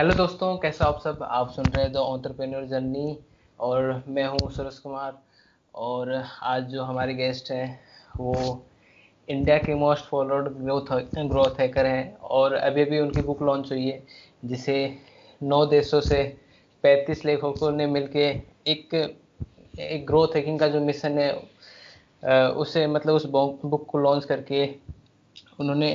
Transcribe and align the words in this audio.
Hello 0.00 0.12
दोस्तों, 0.14 0.56
कैसे 0.58 0.84
आप 0.84 1.00
सब? 1.04 1.18
आप 1.22 1.50
सुन 1.52 1.64
रहे 1.64 1.82
हैं 1.84 1.92
द 1.92 1.96
ऑन्टरप्रेन्योर 1.96 2.64
जर्नी 2.66 3.18
और 3.58 4.02
मैं 4.08 4.24
हूँ 4.26 4.50
सुरेश 4.50 4.78
कुमार 4.78 5.18
और 5.74 6.12
आज 6.42 6.62
जो 6.66 6.82
हमारे 6.82 7.14
गेस्ट 7.14 7.50
हैं, 7.50 7.80
वो 8.16 8.34
इंडिया 9.28 9.58
के 9.58 9.74
most 9.74 10.04
followed 10.04 10.48
growth 10.56 10.92
growth 11.18 11.60
hacker 11.60 11.86
हैं 11.86 12.16
और 12.16 12.54
अभी 12.54 12.82
अभी 12.82 13.00
उनकी 13.00 13.22
बुक 13.22 13.42
लॉन्च 13.42 13.70
हुई 13.72 13.86
है, 13.86 14.02
जिसे 14.44 14.76
नौ 15.42 15.64
देशों 15.66 16.00
से 16.00 16.22
पैंतीस 16.84 17.24
लेखकों 17.24 17.70
ने 17.70 17.86
मिलके 17.88 18.28
एक 18.66 18.94
एक 18.94 20.06
ग्रोथ 20.06 20.36
हैकिंग 20.36 20.58
का 20.60 20.68
जो 20.68 20.80
मिशन 20.80 21.18
है 21.18 21.32
उसे 22.52 22.86
मतलब 22.86 23.14
उस 23.14 23.26
बुक 23.26 23.86
को 23.90 23.98
लॉन्च 23.98 24.24
करके 24.24 24.66
उन्होंने 25.60 25.92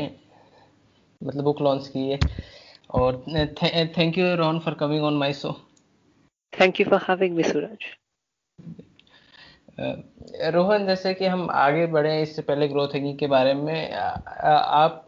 मतलब 1.21 1.43
बुक 1.43 1.61
लॉन्च 1.61 1.87
की 1.87 2.09
है। 2.09 2.19
और 2.89 3.23
thank 3.97 4.17
you 4.17 4.35
Rohan 4.35 4.59
for 4.59 4.73
coming 4.79 5.03
on 5.03 5.17
my 5.17 5.33
show 5.33 5.53
thank 6.59 6.79
you 6.79 6.85
for 6.89 6.99
having 7.09 7.35
me 7.35 7.43
Suraj 7.43 7.85
Rohan 10.53 10.85
जैसे 10.87 11.13
कि 11.13 11.25
हम 11.25 11.49
आगे 11.51 11.85
बढ़े 11.93 12.21
इससे 12.21 12.41
पहले 12.41 12.67
ग्रोथ 12.67 12.93
हैकिंग 12.95 13.17
के 13.19 13.27
बारे 13.27 13.53
में 13.53 13.91
आप 13.91 15.05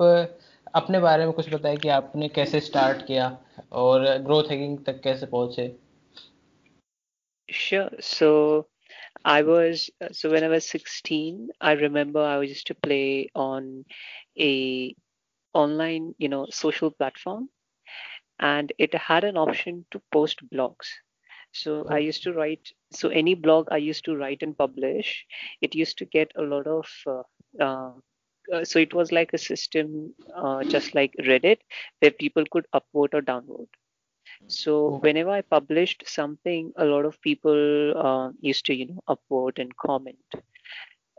अपने 0.76 1.00
बारे 1.00 1.26
में 1.26 1.34
कुछ 1.34 1.54
बताएँ 1.54 1.78
कि 1.78 1.90
आपने 1.90 2.28
कैसे 2.30 2.60
स्टार्ट 2.60 3.06
किया 3.08 3.38
और 3.72 4.08
ग्रोथ 4.26 4.52
हैकिंग 4.52 4.78
तक 4.86 5.02
कैसे 5.04 5.26
पहुँचे। 5.26 5.76
Sure. 7.50 7.90
So 8.02 8.68
I 9.24 9.42
was 9.42 9.90
so 10.12 10.30
when 10.30 10.44
I 10.44 10.50
was 10.50 10.66
16, 10.68 11.50
I 11.62 11.72
remember 11.74 12.22
I 12.22 12.42
used 12.42 12.68
to 12.68 12.76
play 12.76 13.30
on 13.36 13.86
a 14.38 14.94
online, 15.54 16.14
you 16.18 16.30
know, 16.30 16.46
social 16.50 16.92
platform. 16.92 17.48
And 18.40 18.74
it 18.78 18.94
had 18.94 19.24
an 19.24 19.38
option 19.38 19.86
to 19.92 20.02
post 20.12 20.40
blogs. 20.50 20.88
So 21.54 21.86
I 21.90 22.00
used 22.00 22.24
to 22.24 22.34
write, 22.34 22.72
so 22.92 23.10
any 23.10 23.34
blog 23.34 23.68
I 23.72 23.78
used 23.78 24.06
to 24.06 24.16
write 24.16 24.44
and 24.44 24.58
publish, 24.58 25.26
it 25.62 25.74
used 25.74 25.98
to 26.00 26.06
get 26.06 26.32
a 26.36 26.42
lot 26.42 26.68
of, 26.68 26.88
uh, 27.08 27.24
uh, 27.60 27.92
uh 28.54 28.64
so 28.64 28.80
it 28.80 28.94
was 28.94 29.12
like 29.12 29.34
a 29.34 29.38
system 29.38 30.14
uh, 30.36 30.64
just 30.64 30.94
like 30.94 31.14
Reddit 31.20 31.60
where 32.00 32.12
people 32.12 32.44
could 32.52 32.68
upvote 32.74 33.14
or 33.14 33.22
downvote. 33.22 33.70
So 34.48 34.98
whenever 34.98 35.32
I 35.32 35.42
published 35.42 36.04
something, 36.06 36.74
a 36.76 36.86
lot 36.86 37.06
of 37.06 37.20
people 37.22 37.94
uh, 37.98 38.32
used 38.40 38.66
to, 38.66 38.76
you 38.76 38.88
know, 38.88 39.02
upvote 39.08 39.58
and 39.58 39.76
comment 39.78 40.20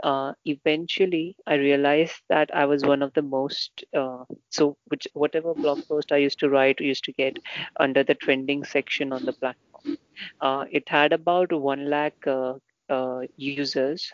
uh, 0.03 0.33
eventually 0.45 1.37
I 1.47 1.55
realized 1.55 2.21
that 2.29 2.55
I 2.55 2.67
was 2.67 2.85
one 2.85 3.03
of 3.03 3.13
the 3.15 3.23
most 3.23 3.85
uh, 3.95 4.25
so 4.51 4.77
which 4.87 5.07
whatever 5.15 5.55
blog 5.55 5.87
post 5.89 6.13
I 6.13 6.19
used 6.19 6.39
to 6.41 6.49
write 6.49 6.81
used 6.81 7.05
to 7.05 7.13
get 7.13 7.39
under 7.79 8.05
the 8.05 8.15
trending 8.15 8.65
section 8.65 9.13
on 9.13 9.25
the 9.25 9.33
platform. 9.33 9.99
Uh, 10.41 10.65
it 10.71 10.89
had 10.89 11.13
about 11.13 11.53
one 11.53 11.89
lakh 11.91 12.27
uh, 12.27 12.55
uh, 12.89 13.23
users. 13.37 14.13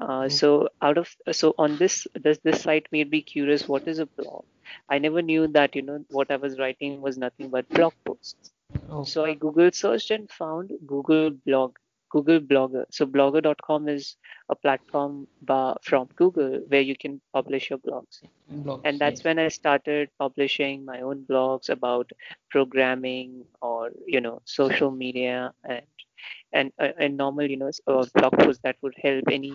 Mm-hmm. 0.00 0.28
So 0.28 0.68
out 0.80 0.98
of 0.98 1.14
so 1.32 1.54
on 1.58 1.76
this 1.76 2.06
this 2.14 2.38
this 2.42 2.62
site 2.62 2.86
made 2.92 3.10
me 3.10 3.22
curious. 3.22 3.68
What 3.68 3.86
is 3.86 3.98
a 3.98 4.06
blog? 4.06 4.44
I 4.88 4.98
never 4.98 5.22
knew 5.22 5.46
that 5.48 5.76
you 5.76 5.82
know 5.82 6.04
what 6.10 6.30
I 6.30 6.36
was 6.36 6.58
writing 6.58 7.00
was 7.00 7.18
nothing 7.18 7.50
but 7.50 7.68
blog 7.68 7.92
posts. 8.04 8.50
Oh. 8.88 9.04
So 9.04 9.24
I 9.24 9.34
Google 9.34 9.70
searched 9.72 10.10
and 10.10 10.30
found 10.30 10.72
Google 10.86 11.30
blog 11.30 11.76
Google 12.10 12.40
Blogger. 12.40 12.84
So 12.90 13.06
blogger.com 13.06 13.88
is 13.88 14.16
a 14.48 14.56
platform 14.56 15.26
from 15.82 16.08
Google 16.16 16.60
where 16.68 16.80
you 16.80 16.96
can 16.96 17.20
publish 17.32 17.70
your 17.70 17.78
blogs. 17.78 18.22
blogs 18.52 18.80
and 18.84 18.98
that's 18.98 19.20
yes. 19.20 19.24
when 19.24 19.38
I 19.38 19.48
started 19.48 20.10
publishing 20.18 20.84
my 20.84 21.00
own 21.00 21.24
blogs 21.30 21.68
about 21.68 22.10
programming 22.50 23.44
or 23.60 23.90
you 24.06 24.20
know 24.20 24.40
social 24.44 24.90
media 24.90 25.52
and 25.64 25.82
and 26.52 26.72
uh, 26.78 26.92
and 26.98 27.16
normal 27.16 27.48
you 27.50 27.56
know 27.56 27.70
uh, 27.86 28.04
blog 28.14 28.32
posts 28.38 28.62
that 28.64 28.76
would 28.82 28.94
help 29.02 29.24
any 29.30 29.52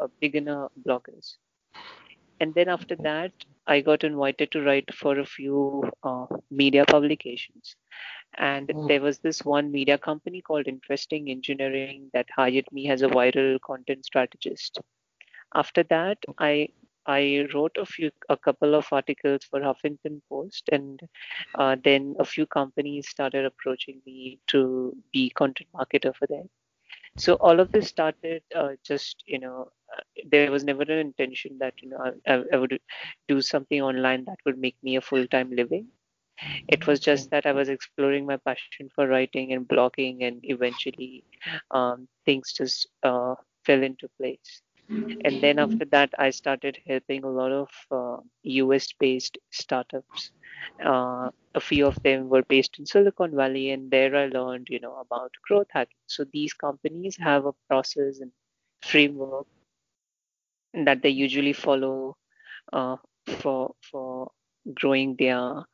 uh, 0.00 0.06
beginner 0.20 0.68
bloggers. 0.86 1.36
And 2.40 2.54
then 2.54 2.68
after 2.68 2.96
that, 2.96 3.32
I 3.66 3.80
got 3.80 4.04
invited 4.04 4.50
to 4.52 4.62
write 4.62 4.92
for 4.94 5.18
a 5.18 5.26
few 5.26 5.84
uh, 6.02 6.26
media 6.50 6.84
publications 6.86 7.76
and 8.38 8.70
oh. 8.74 8.86
there 8.86 9.00
was 9.00 9.18
this 9.18 9.44
one 9.44 9.70
media 9.70 9.98
company 9.98 10.40
called 10.40 10.68
interesting 10.68 11.30
engineering 11.30 12.08
that 12.12 12.26
hired 12.34 12.66
me 12.72 12.88
as 12.88 13.02
a 13.02 13.08
viral 13.08 13.60
content 13.60 14.04
strategist. 14.04 14.78
After 15.54 15.82
that 15.84 16.18
i 16.38 16.68
i 17.06 17.46
wrote 17.54 17.76
a 17.78 17.86
few 17.86 18.10
a 18.28 18.36
couple 18.36 18.74
of 18.74 18.86
articles 18.92 19.44
for 19.44 19.60
huffington 19.60 20.20
post 20.28 20.68
and 20.70 21.00
uh, 21.54 21.74
then 21.82 22.14
a 22.18 22.24
few 22.24 22.46
companies 22.46 23.08
started 23.08 23.46
approaching 23.46 24.02
me 24.06 24.38
to 24.46 24.94
be 25.12 25.30
content 25.30 25.68
marketer 25.74 26.14
for 26.14 26.26
them. 26.26 26.48
So 27.16 27.34
all 27.34 27.58
of 27.60 27.72
this 27.72 27.88
started 27.88 28.42
uh, 28.54 28.72
just 28.84 29.24
you 29.26 29.38
know 29.38 29.70
uh, 29.96 30.02
there 30.30 30.50
was 30.50 30.64
never 30.64 30.82
an 30.82 30.98
intention 30.98 31.58
that 31.58 31.74
you 31.82 31.88
know 31.88 32.12
I, 32.26 32.44
I, 32.52 32.56
would 32.56 32.78
do 33.26 33.40
something 33.40 33.80
online 33.82 34.24
that 34.26 34.38
would 34.44 34.58
make 34.58 34.76
me 34.82 34.96
a 34.96 35.00
full-time 35.00 35.50
living 35.50 35.88
it 36.68 36.86
was 36.86 37.00
just 37.00 37.30
that 37.30 37.46
I 37.46 37.52
was 37.52 37.68
exploring 37.68 38.26
my 38.26 38.36
passion 38.38 38.80
for 38.84 38.96
writing 38.96 39.44
and 39.44 39.56
blogging, 39.56 40.14
and 40.14 40.30
eventually 40.34 41.24
um, 41.70 42.06
things 42.24 42.52
just 42.52 42.86
uh, 43.02 43.34
fell 43.64 43.82
into 43.82 44.08
place. 44.18 44.62
And 45.24 45.40
then 45.40 45.58
after 45.58 45.84
that, 45.86 46.10
I 46.18 46.30
started 46.30 46.78
helping 46.86 47.24
a 47.24 47.28
lot 47.30 47.52
of 47.52 47.68
uh, 47.90 48.22
US 48.42 48.92
based 48.98 49.38
startups. 49.50 50.30
Uh, 50.84 51.30
a 51.54 51.60
few 51.60 51.86
of 51.86 52.02
them 52.02 52.28
were 52.28 52.42
based 52.42 52.78
in 52.78 52.86
Silicon 52.86 53.34
Valley, 53.36 53.70
and 53.70 53.90
there 53.90 54.14
I 54.16 54.26
learned, 54.26 54.68
you 54.70 54.80
know, 54.80 54.96
about 54.96 55.32
growth 55.46 55.68
hacking. 55.70 55.96
So 56.06 56.24
these 56.32 56.54
companies 56.54 57.16
have 57.18 57.46
a 57.46 57.52
process 57.68 58.20
and 58.20 58.32
framework 58.82 59.46
that 60.84 61.02
they 61.02 61.08
usually 61.10 61.52
follow 61.52 62.16
uh, 62.72 62.96
for 63.40 63.74
for 63.82 64.30
growing 64.74 65.16
their 65.16 65.64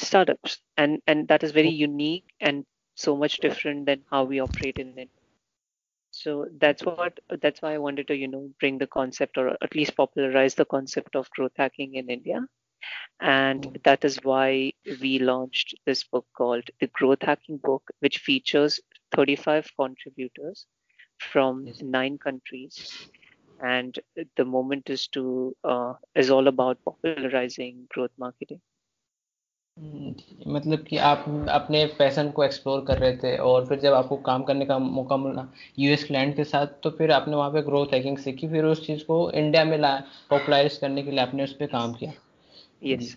startups 0.00 0.58
and 0.76 1.00
and 1.06 1.28
that 1.28 1.42
is 1.42 1.52
very 1.52 1.68
oh. 1.68 1.82
unique 1.88 2.24
and 2.40 2.64
so 2.94 3.16
much 3.16 3.38
different 3.38 3.86
than 3.86 4.02
how 4.10 4.24
we 4.24 4.40
operate 4.40 4.78
in 4.78 4.98
it. 4.98 5.10
So 6.10 6.46
that's 6.58 6.84
what 6.84 7.18
that's 7.40 7.62
why 7.62 7.74
i 7.74 7.78
wanted 7.78 8.08
to 8.08 8.16
you 8.16 8.28
know 8.28 8.50
bring 8.58 8.78
the 8.78 8.86
concept 8.86 9.38
or 9.38 9.56
at 9.62 9.74
least 9.74 9.96
popularize 9.96 10.54
the 10.54 10.64
concept 10.64 11.14
of 11.14 11.30
growth 11.30 11.52
hacking 11.56 11.94
in 11.94 12.10
india. 12.10 12.40
And 13.20 13.62
mm. 13.62 13.82
that 13.84 14.04
is 14.04 14.18
why 14.22 14.72
we 15.00 15.18
launched 15.18 15.74
this 15.84 16.02
book 16.04 16.26
called 16.36 16.64
the 16.80 16.88
growth 16.88 17.22
hacking 17.22 17.58
book 17.58 17.90
which 18.00 18.18
features 18.18 18.80
35 19.12 19.70
contributors 19.76 20.66
from 21.18 21.68
nine 21.82 22.18
countries. 22.18 23.08
And 23.62 23.98
the 24.36 24.44
moment 24.44 24.88
is 24.88 25.06
to 25.08 25.54
uh, 25.62 25.94
is 26.14 26.30
all 26.30 26.48
about 26.48 26.82
popularizing 26.84 27.86
growth 27.90 28.12
marketing. 28.18 28.62
मतलब 29.80 30.84
कि 30.88 30.96
आप 30.96 31.24
अपने 31.50 31.84
passion 31.98 32.30
को 32.30 32.44
explore 32.44 32.84
कर 32.88 32.98
रहे 32.98 33.16
थे 33.16 33.36
और 33.38 33.66
फिर 33.66 33.78
जब 33.80 33.94
आपको 33.94 34.16
काम 34.26 34.42
करने 34.42 34.64
का 34.66 34.78
मौका 34.78 35.16
मिला 35.16 35.46
यूएस 35.78 36.04
क्लाइंट 36.04 36.34
के 36.36 36.44
साथ 36.44 36.66
तो 36.82 36.90
फिर 36.90 37.12
आपने 37.12 37.36
वहाँ 37.36 37.50
पे 37.50 37.62
ग्रोथ 37.62 37.94
हैकिंग 37.94 38.18
सीखी 38.18 38.48
फिर 38.48 38.64
उस 38.64 38.86
चीज़ 38.86 39.04
को 39.04 39.30
इंडिया 39.30 39.64
में 39.64 39.76
ला 39.78 39.94
पॉपुलराइज 40.30 40.76
करने 40.76 41.02
के 41.02 41.10
लिए 41.10 41.20
आपने 41.20 41.44
उस 41.44 41.52
पर 41.52 41.66
काम 41.66 41.92
किया। 41.92 42.12
यस 42.84 43.16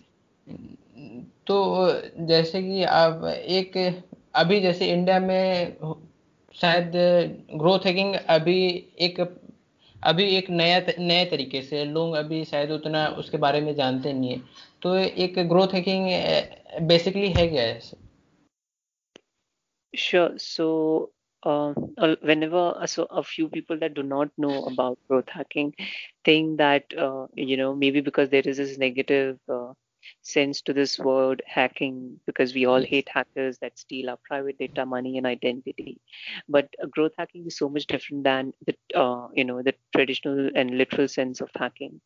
तो 1.46 1.56
जैसे 2.26 2.62
कि 2.62 2.82
आप 2.84 3.24
एक 3.26 3.76
अभी 4.34 4.60
जैसे 4.60 4.86
इंडिया 4.92 5.18
में 5.20 5.76
शायद 6.54 6.92
ग्रोथ 7.54 7.86
हैकिंग 7.86 8.14
अभी 8.14 8.58
एक 8.98 9.20
अभी 10.04 10.24
एक 10.36 10.50
नया 10.50 10.80
नए 10.98 11.24
तरीके 11.24 11.62
से 11.62 11.84
लोग 11.84 12.14
अभी 12.14 12.44
शायद 12.44 12.70
उतना 12.70 13.06
उसके 13.18 13.36
बारे 13.36 13.60
में 13.60 13.74
जानते 13.74 14.12
नहीं 14.12 14.30
है 14.30 14.42
तो 14.82 14.96
एक 14.96 15.38
ग्रोथ 15.48 15.74
हैकिंग 15.74 16.08
बेसिकली 16.88 17.28
है 17.28 17.48
क्या 17.48 17.62
है 17.62 17.80
Sure. 19.96 20.30
So, 20.36 21.10
uh, 21.42 21.72
whenever 22.20 22.82
so 22.86 23.04
a 23.10 23.22
few 23.22 23.48
people 23.48 23.78
that 23.78 23.94
do 23.94 24.02
not 24.02 24.30
know 24.36 24.64
about 24.64 24.98
growth 25.08 25.28
hacking 25.28 25.74
think 26.24 26.58
that 26.58 26.82
uh, 26.98 27.26
you 27.34 27.56
know 27.56 27.74
maybe 27.74 28.00
because 28.00 28.28
there 28.30 28.42
is 28.44 28.56
this 28.56 28.76
negative 28.78 29.38
uh, 29.48 29.72
sense 30.22 30.60
to 30.62 30.72
this 30.72 30.98
word 30.98 31.42
hacking 31.46 32.20
because 32.26 32.54
we 32.54 32.66
all 32.66 32.82
hate 32.82 33.08
hackers 33.08 33.58
that 33.58 33.78
steal 33.78 34.10
our 34.10 34.18
private 34.24 34.58
data 34.58 34.84
money 34.86 35.18
and 35.18 35.26
identity. 35.26 36.00
But 36.48 36.68
uh, 36.82 36.86
growth 36.86 37.12
hacking 37.16 37.46
is 37.46 37.56
so 37.58 37.68
much 37.68 37.86
different 37.86 38.24
than 38.24 38.52
the 38.66 38.74
uh, 38.98 39.28
you 39.34 39.44
know 39.44 39.62
the 39.62 39.74
traditional 39.94 40.50
and 40.54 40.76
literal 40.78 41.08
sense 41.08 41.40
of 41.40 41.50
hacking. 41.54 42.00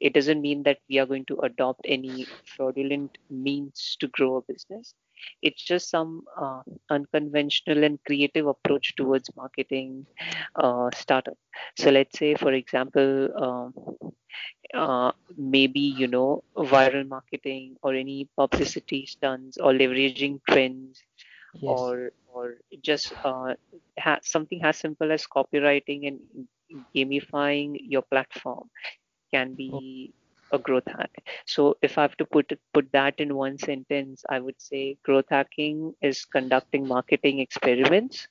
It 0.00 0.14
doesn't 0.14 0.40
mean 0.40 0.62
that 0.64 0.78
we 0.88 0.98
are 0.98 1.06
going 1.06 1.24
to 1.26 1.38
adopt 1.40 1.82
any 1.84 2.26
fraudulent 2.56 3.18
means 3.30 3.96
to 4.00 4.08
grow 4.08 4.36
a 4.36 4.42
business 4.52 4.94
it's 5.42 5.62
just 5.62 5.90
some 5.90 6.22
uh, 6.40 6.62
unconventional 6.90 7.84
and 7.84 7.98
creative 8.06 8.46
approach 8.46 8.94
towards 8.96 9.30
marketing 9.36 10.06
uh, 10.56 10.90
startup 10.94 11.36
so 11.76 11.90
let's 11.90 12.18
say 12.18 12.34
for 12.34 12.52
example 12.52 13.28
um, 13.42 13.72
uh, 14.74 15.12
maybe 15.36 15.80
you 15.80 16.06
know 16.08 16.42
viral 16.56 17.06
marketing 17.08 17.76
or 17.82 17.94
any 17.94 18.28
publicity 18.36 19.06
stunts 19.06 19.58
or 19.58 19.72
leveraging 19.72 20.40
trends 20.48 21.02
yes. 21.54 21.70
or 21.78 22.10
or 22.26 22.54
just 22.82 23.12
uh, 23.24 23.54
ha- 23.98 24.18
something 24.22 24.62
as 24.64 24.76
simple 24.76 25.12
as 25.12 25.26
copywriting 25.26 26.08
and 26.08 26.20
gamifying 26.94 27.76
your 27.80 28.02
platform 28.02 28.68
can 29.32 29.54
be 29.54 30.12
a 30.54 30.58
growth 30.58 30.86
hack. 30.86 31.10
So 31.46 31.76
if 31.82 31.98
I 31.98 32.02
have 32.02 32.16
to 32.18 32.26
put 32.26 32.52
put 32.72 32.90
that 32.92 33.20
in 33.20 33.34
one 33.34 33.58
sentence, 33.58 34.24
I 34.28 34.40
would 34.40 34.60
say 34.60 34.96
growth 35.04 35.30
hacking 35.30 35.94
is 36.02 36.24
conducting 36.24 36.86
marketing 36.88 37.40
experiments 37.40 38.28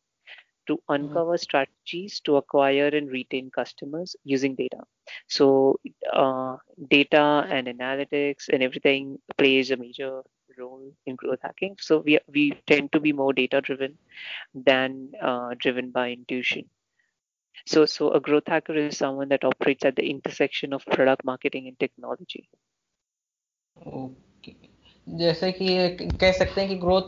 to 0.68 0.76
mm-hmm. 0.76 0.94
uncover 0.94 1.38
strategies 1.38 2.20
to 2.22 2.38
acquire 2.38 2.88
and 2.88 3.12
retain 3.12 3.50
customers 3.52 4.16
using 4.24 4.56
data. 4.56 4.82
So 5.28 5.80
uh, 6.12 6.58
data 6.90 7.48
and 7.50 7.68
analytics 7.68 8.50
and 8.52 8.64
everything 8.64 9.20
plays 9.38 9.72
a 9.72 9.78
major 9.78 10.22
role 10.58 10.92
in 11.06 11.16
growth 11.16 11.40
hacking. 11.42 11.76
So 11.80 12.00
we 12.00 12.20
we 12.34 12.54
tend 12.68 12.92
to 12.94 13.00
be 13.00 13.14
more 13.14 13.34
data 13.34 13.62
driven 13.62 13.98
than 14.54 15.12
uh, 15.22 15.56
driven 15.58 15.92
by 15.92 16.12
intuition. 16.12 16.66
So 17.66 17.86
so 17.86 18.12
a 18.12 18.20
growth 18.20 18.48
hacker 18.48 18.76
is 18.76 18.98
someone 18.98 19.30
that 19.30 19.44
operates 19.44 19.86
at 19.86 19.96
the 19.96 20.10
intersection 20.10 20.74
of 20.74 20.86
product 20.86 21.24
marketing 21.24 21.68
and 21.68 21.80
technology. 21.80 22.50
Okay. 23.78 24.56
जैसे 25.08 25.52
कि 25.52 25.66
कह 26.20 26.32
सकते 26.32 26.62
हैं 26.62 26.70
कि 26.70 26.76
growth 26.82 27.08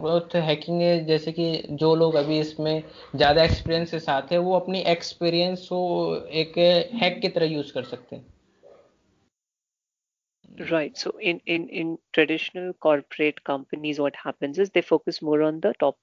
growth 0.00 0.36
hacking 0.44 0.80
जैसे 1.06 1.32
कि 1.32 1.46
जो 1.80 1.94
लोग 1.94 2.14
अभी 2.14 2.38
इसमें 2.40 2.82
ज़्यादा 3.16 3.42
एक्सपीरियंस 3.44 3.90
के 3.90 3.98
साथ 3.98 4.32
है 4.32 4.38
वो 4.46 4.54
अपनी 4.58 4.80
एक्सपीरियंस 4.92 5.66
को 5.72 5.80
एक 6.42 6.58
हैक 7.02 7.20
की 7.22 7.28
तरह 7.28 7.52
यूज़ 7.54 7.72
कर 7.74 7.84
सकते 7.92 8.16
हैं 8.16 8.24
Right. 10.70 10.96
So 10.96 11.10
in, 11.20 11.40
in, 11.44 11.68
in 11.68 11.98
traditional 12.14 12.72
corporate 12.80 13.44
companies, 13.44 13.98
what 13.98 14.16
happens 14.16 14.58
is 14.58 14.70
they 14.70 14.80
focus 14.80 15.20
more 15.20 15.42
on 15.42 15.60
the 15.60 15.74
top 15.78 15.98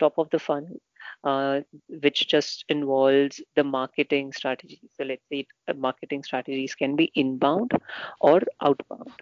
top 0.00 0.18
of 0.18 0.28
the 0.30 0.40
funnel, 0.40 0.80
uh, 1.24 1.60
which 1.88 2.28
just 2.28 2.64
involves 2.68 3.40
the 3.56 3.64
marketing 3.64 4.32
strategy. 4.32 4.80
So 4.96 5.04
let's 5.04 5.22
say 5.30 5.46
uh, 5.68 5.74
marketing 5.74 6.22
strategies 6.24 6.74
can 6.74 6.96
be 6.96 7.10
inbound 7.14 7.72
or 8.20 8.40
outbound. 8.62 9.12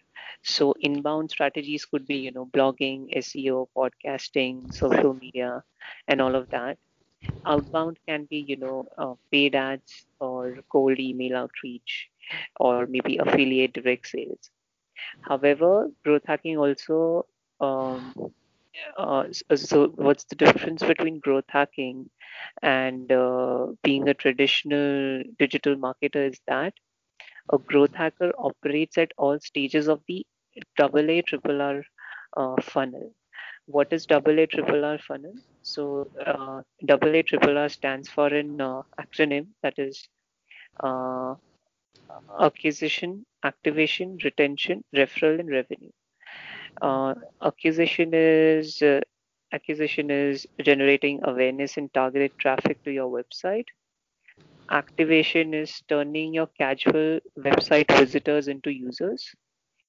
So 0.42 0.74
inbound 0.80 1.30
strategies 1.30 1.84
could 1.86 2.06
be, 2.06 2.16
you 2.16 2.32
know, 2.32 2.46
blogging, 2.46 3.08
SEO, 3.16 3.68
podcasting, 3.76 4.72
social 4.72 5.14
media, 5.14 5.62
and 6.08 6.20
all 6.20 6.34
of 6.34 6.48
that. 6.50 6.78
Outbound 7.46 7.98
can 8.08 8.24
be, 8.24 8.38
you 8.38 8.56
know, 8.56 8.86
uh, 8.98 9.14
paid 9.30 9.54
ads 9.54 10.06
or 10.20 10.58
cold 10.70 10.98
email 10.98 11.36
outreach, 11.36 12.08
or 12.58 12.86
maybe 12.86 13.18
affiliate 13.18 13.72
direct 13.74 14.06
sales. 14.08 14.50
However, 15.22 15.90
growth 16.04 16.22
hacking 16.26 16.58
also 16.58 17.26
um, 17.60 18.14
uh, 18.98 19.24
so 19.54 19.88
what's 19.96 20.24
the 20.24 20.36
difference 20.36 20.82
between 20.82 21.18
growth 21.20 21.44
hacking 21.48 22.10
and 22.62 23.10
uh, 23.12 23.66
being 23.82 24.08
a 24.08 24.14
traditional 24.14 25.22
digital 25.38 25.76
marketer 25.76 26.30
is 26.30 26.40
that 26.46 26.74
a 27.52 27.58
growth 27.58 27.94
hacker 27.94 28.32
operates 28.38 28.98
at 28.98 29.12
all 29.18 29.38
stages 29.40 29.88
of 29.88 30.02
the 30.08 30.26
double 30.76 31.10
A 31.10 31.22
triple 31.22 31.60
R 31.62 31.84
uh, 32.36 32.60
funnel. 32.62 33.12
What 33.66 33.92
is 33.92 34.06
double 34.06 34.38
A 34.38 34.46
triple 34.46 34.84
R 34.84 34.98
funnel? 34.98 35.34
So 35.62 36.08
uh, 36.26 36.62
triple 37.22 37.58
R 37.58 37.68
stands 37.68 38.08
for 38.08 38.28
an 38.28 38.60
uh, 38.60 38.82
acronym 38.98 39.48
that 39.62 39.78
is 39.78 40.08
uh, 40.82 41.34
acquisition, 42.40 43.26
activation, 43.44 44.18
retention, 44.24 44.84
referral, 44.94 45.40
and 45.40 45.50
revenue. 45.50 45.90
Uh, 46.80 47.14
acquisition 47.42 48.10
is 48.14 48.82
uh, 48.82 49.00
acquisition 49.52 50.10
is 50.10 50.46
generating 50.62 51.20
awareness 51.24 51.76
and 51.76 51.92
targeted 51.94 52.32
traffic 52.38 52.82
to 52.84 52.90
your 52.90 53.10
website. 53.10 53.66
Activation 54.70 55.52
is 55.54 55.82
turning 55.88 56.32
your 56.34 56.46
casual 56.46 57.20
website 57.38 57.90
visitors 57.98 58.48
into 58.48 58.70
users 58.70 59.34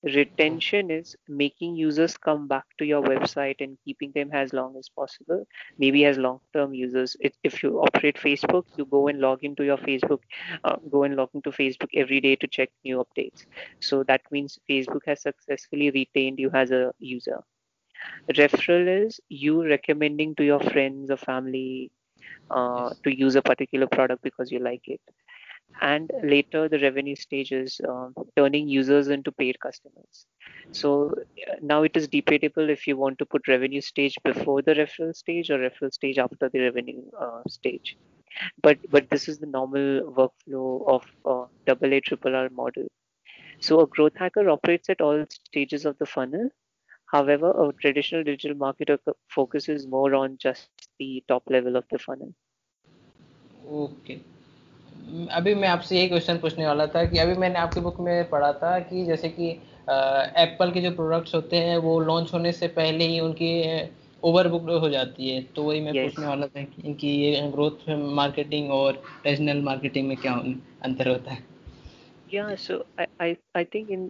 retention 0.03 0.89
is 0.91 1.15
making 1.27 1.75
users 1.75 2.17
come 2.17 2.47
back 2.47 2.65
to 2.77 2.85
your 2.85 3.01
website 3.03 3.55
and 3.59 3.77
keeping 3.85 4.11
them 4.13 4.29
as 4.33 4.53
long 4.53 4.75
as 4.77 4.89
possible 4.89 5.45
maybe 5.77 6.05
as 6.05 6.17
long 6.17 6.39
term 6.53 6.73
users. 6.73 7.15
It, 7.19 7.35
if 7.43 7.63
you 7.63 7.79
operate 7.79 8.17
facebook 8.17 8.63
you 8.77 8.85
go 8.85 9.07
and 9.07 9.19
log 9.19 9.43
into 9.43 9.63
your 9.63 9.77
facebook 9.77 10.19
uh, 10.63 10.77
go 10.91 11.03
and 11.03 11.15
log 11.15 11.29
into 11.33 11.51
facebook 11.51 11.89
every 11.95 12.19
day 12.21 12.35
to 12.37 12.47
check 12.47 12.69
new 12.83 13.03
updates. 13.03 13.45
So 13.79 14.03
that 14.03 14.21
means 14.31 14.59
facebook 14.69 15.01
has 15.07 15.21
successfully 15.21 15.91
retained 15.91 16.39
you 16.39 16.49
as 16.53 16.71
a 16.71 16.91
user. 16.99 17.41
Referral 18.35 19.05
is 19.07 19.19
you 19.29 19.63
recommending 19.63 20.35
to 20.35 20.43
your 20.43 20.59
friends 20.59 21.09
or 21.11 21.17
family 21.17 21.91
uh, 22.49 22.89
to 23.03 23.15
use 23.15 23.35
a 23.35 23.41
particular 23.41 23.87
product 23.87 24.21
because 24.23 24.51
you 24.51 24.59
like 24.59 24.87
it 24.87 25.01
and 25.79 26.11
later 26.23 26.67
the 26.69 26.79
revenue 26.79 27.15
stage 27.15 27.51
is 27.51 27.79
um, 27.87 28.13
turning 28.35 28.67
users 28.67 29.07
into 29.07 29.31
paid 29.31 29.59
customers. 29.59 30.25
So 30.71 31.13
uh, 31.49 31.55
now 31.61 31.83
it 31.83 31.95
is 31.95 32.07
debatable 32.07 32.69
if 32.69 32.87
you 32.87 32.97
want 32.97 33.17
to 33.19 33.25
put 33.25 33.47
revenue 33.47 33.81
stage 33.81 34.15
before 34.23 34.61
the 34.61 34.73
referral 34.73 35.15
stage 35.15 35.49
or 35.49 35.57
referral 35.57 35.93
stage 35.93 36.17
after 36.17 36.49
the 36.49 36.59
revenue 36.59 37.01
uh, 37.19 37.41
stage. 37.47 37.97
But 38.61 38.77
but 38.89 39.09
this 39.09 39.27
is 39.27 39.39
the 39.39 39.47
normal 39.47 40.13
workflow 40.17 40.87
of 40.87 41.03
uh, 41.25 41.45
a 41.67 42.01
triple 42.01 42.35
r 42.35 42.49
model. 42.49 42.87
So 43.59 43.81
a 43.81 43.87
growth 43.87 44.13
hacker 44.15 44.49
operates 44.49 44.89
at 44.89 45.01
all 45.01 45.25
stages 45.29 45.85
of 45.85 45.97
the 45.97 46.05
funnel. 46.05 46.49
However 47.05 47.51
a 47.51 47.73
traditional 47.73 48.23
digital 48.23 48.55
marketer 48.55 48.97
focuses 49.29 49.85
more 49.85 50.15
on 50.15 50.37
just 50.39 50.69
the 50.97 51.23
top 51.27 51.43
level 51.47 51.75
of 51.75 51.85
the 51.91 51.99
funnel. 51.99 52.33
Okay 53.67 54.21
अभी 55.31 55.53
मैं 55.55 55.67
आपसे 55.67 55.99
ये 55.99 56.07
question 56.07 56.37
पूछने 56.37 56.65
वाला 56.67 56.85
था 56.87 57.03
कि 57.05 57.17
अभी 57.17 57.35
मैंने 57.35 57.59
आपकी 57.59 57.79
बुक 57.79 57.99
में 57.99 58.29
पढ़ा 58.29 58.51
था 58.53 58.77
कि 58.79 59.05
जैसे 59.05 59.29
कि 59.29 59.49
एप्पल 60.41 60.71
के 60.71 60.81
जो 60.81 60.91
प्रोडक्ट्स 60.91 61.35
होते 61.35 61.57
हैं 61.57 61.77
वो 61.77 61.99
लॉन्च 61.99 62.33
होने 62.33 62.51
से 62.51 62.67
पहले 62.67 63.07
ही 63.07 63.19
उनकी 63.19 63.51
ओवर 64.23 64.47
बुक 64.47 64.69
हो 64.81 64.89
जाती 64.89 65.29
है। 65.29 65.41
तो 65.55 65.63
वही 65.63 65.81
मैं 65.81 65.93
पूछने 65.93 66.25
वाला 66.25 66.47
था 66.47 66.63
कि 66.63 66.81
इनकी 66.87 67.09
ये 67.15 67.41
ग्रोथ 67.51 67.89
मार्केटिंग 68.15 68.71
और 68.71 69.01
रीजनल 69.25 69.61
मार्केटिंग 69.61 70.07
में 70.07 70.17
क्या 70.17 70.33
अंतर 70.83 71.07
होता 71.09 71.31
है? 71.31 71.43
या 72.33 72.53
so 72.55 72.83
I 72.99 73.35
I 73.57 73.63
think 73.65 73.89
in 73.91 74.09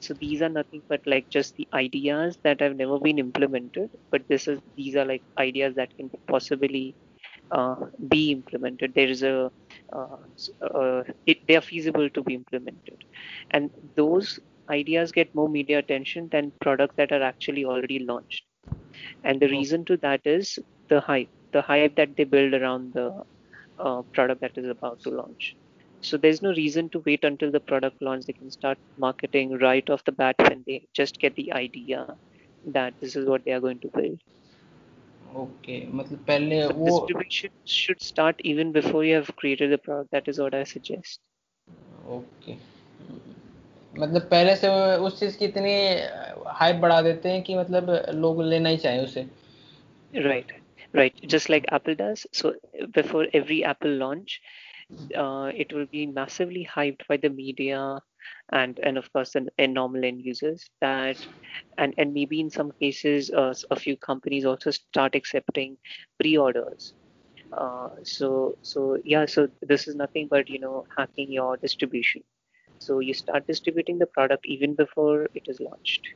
So 0.00 0.14
these 0.14 0.42
are 0.42 0.48
nothing 0.48 0.82
but 0.88 1.00
like 1.06 1.28
just 1.30 1.54
the 1.56 1.68
ideas 1.74 2.38
that 2.44 2.60
have 2.60 2.76
never 2.76 2.98
been 3.00 3.18
implemented 3.18 3.90
but 4.10 4.22
this 4.28 4.46
is 4.48 4.60
these 4.76 4.96
are 4.96 5.04
like 5.04 5.22
ideas 5.38 5.74
that 5.76 5.90
can 5.96 6.10
possibly 6.28 6.96
uh, 7.50 7.76
be 8.08 8.32
implemented. 8.32 8.92
There 8.94 9.08
is 9.08 9.22
a 9.22 9.50
uh, 9.92 10.16
uh, 10.62 11.02
it, 11.26 11.38
they 11.48 11.56
are 11.56 11.60
feasible 11.62 12.08
to 12.10 12.22
be 12.22 12.34
implemented. 12.34 12.98
And 13.50 13.70
those 13.96 14.38
ideas 14.70 15.12
get 15.12 15.34
more 15.34 15.48
media 15.48 15.78
attention 15.78 16.28
than 16.32 16.52
products 16.60 16.94
that 16.96 17.12
are 17.12 17.22
actually 17.22 17.64
already 17.64 18.00
launched. 18.00 18.44
And 19.24 19.40
the 19.40 19.48
reason 19.48 19.84
to 19.86 19.96
that 19.98 20.20
is 20.24 20.58
the 20.88 21.00
hype 21.00 21.30
the 21.55 21.61
hype 21.61 21.95
that 21.95 22.15
they 22.15 22.23
build 22.23 22.53
around 22.53 22.93
the 22.93 23.23
uh, 23.79 24.01
product 24.13 24.41
that 24.41 24.57
is 24.57 24.67
about 24.67 24.99
to 25.01 25.09
launch. 25.09 25.55
So 26.01 26.17
there's 26.17 26.41
no 26.41 26.51
reason 26.53 26.89
to 26.89 27.03
wait 27.05 27.23
until 27.23 27.51
the 27.51 27.59
product 27.59 28.01
launch. 28.01 28.25
They 28.25 28.33
can 28.33 28.49
start 28.51 28.77
marketing 28.97 29.57
right 29.59 29.87
off 29.89 30.03
the 30.03 30.11
bat 30.11 30.35
when 30.39 30.63
they 30.65 30.87
just 30.93 31.19
get 31.19 31.35
the 31.35 31.53
idea 31.53 32.07
that 32.65 32.93
this 32.99 33.15
is 33.15 33.27
what 33.27 33.45
they 33.45 33.51
are 33.51 33.59
going 33.59 33.79
to 33.79 33.89
build. 33.89 34.19
Okay, 35.35 35.87
मतलब 35.93 36.25
पहले 36.27 36.67
so 36.67 36.73
वो 36.73 36.85
distribution 36.87 37.51
should 37.63 38.01
start 38.01 38.41
even 38.43 38.71
before 38.71 39.03
you 39.05 39.15
have 39.15 39.33
created 39.37 39.71
the 39.71 39.77
product. 39.77 40.11
That 40.11 40.27
is 40.27 40.39
what 40.39 40.53
I 40.53 40.63
suggest. 40.63 41.21
Okay. 42.17 42.57
मतलब 43.99 44.21
पहले 44.31 44.55
से 44.55 44.67
उस 45.05 45.19
चीज़ 45.19 45.37
की 45.37 45.45
इतनी 45.45 45.73
hype 46.59 46.75
बढ़ा 46.81 47.01
देते 47.01 47.29
हैं 47.29 47.41
कि 47.43 47.55
मतलब 47.55 47.89
लोग 48.15 48.43
लेना 48.43 48.69
ही 48.69 48.77
चाहें 48.77 49.03
उसे 49.03 49.25
right 50.13 50.51
right 50.96 51.14
just 51.28 51.48
like 51.50 51.66
apple 51.70 51.94
does. 51.94 52.26
So 52.32 52.54
before 52.94 53.26
every 53.32 53.64
apple 53.64 53.90
launch 53.90 54.40
uh, 55.16 55.50
it 55.54 55.72
will 55.72 55.86
be 55.86 56.06
massively 56.06 56.66
hyped 56.74 57.06
by 57.08 57.16
the 57.16 57.30
media 57.30 58.00
and 58.52 58.78
and 58.82 58.98
of 58.98 59.12
course 59.12 59.32
the 59.32 59.48
normal 59.68 60.04
end 60.04 60.20
users 60.22 60.70
that 60.80 61.18
and 61.78 61.94
and 61.98 62.14
maybe 62.14 62.40
in 62.40 62.50
some 62.50 62.72
cases 62.80 63.30
uh, 63.30 63.54
a 63.70 63.76
few 63.76 63.96
companies 63.96 64.44
also 64.46 64.70
start 64.70 65.14
accepting 65.14 65.76
pre-orders. 66.20 66.94
Uh, 67.52 67.88
so 68.04 68.54
so 68.62 68.98
yeah 69.04 69.26
so 69.26 69.48
this 69.62 69.86
is 69.88 69.94
nothing 69.94 70.28
but 70.30 70.48
you 70.48 70.60
know 70.60 70.84
hacking 70.96 71.30
your 71.32 71.56
distribution. 71.58 72.22
So 72.78 73.00
you 73.00 73.14
start 73.14 73.46
distributing 73.46 73.98
the 73.98 74.06
product 74.06 74.46
even 74.46 74.74
before 74.74 75.28
it 75.34 75.44
is 75.48 75.60
launched. 75.60 76.08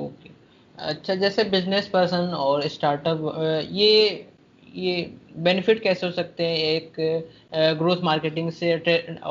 Okay 0.00 0.30
अच्छा 0.78 1.14
जैसे 1.14 1.44
business 1.44 1.88
person 1.88 2.32
और 2.34 2.66
startup 2.68 3.66
ये 3.70 4.26
ये 4.74 5.02
benefit 5.36 5.82
कैसे 5.82 6.06
हो 6.06 6.12
सकते 6.12 6.46
हैं? 6.46 6.56
एक 6.56 7.78
ग्रोथ 7.78 8.02
मार्केटिंग 8.04 8.50
से 8.52 8.72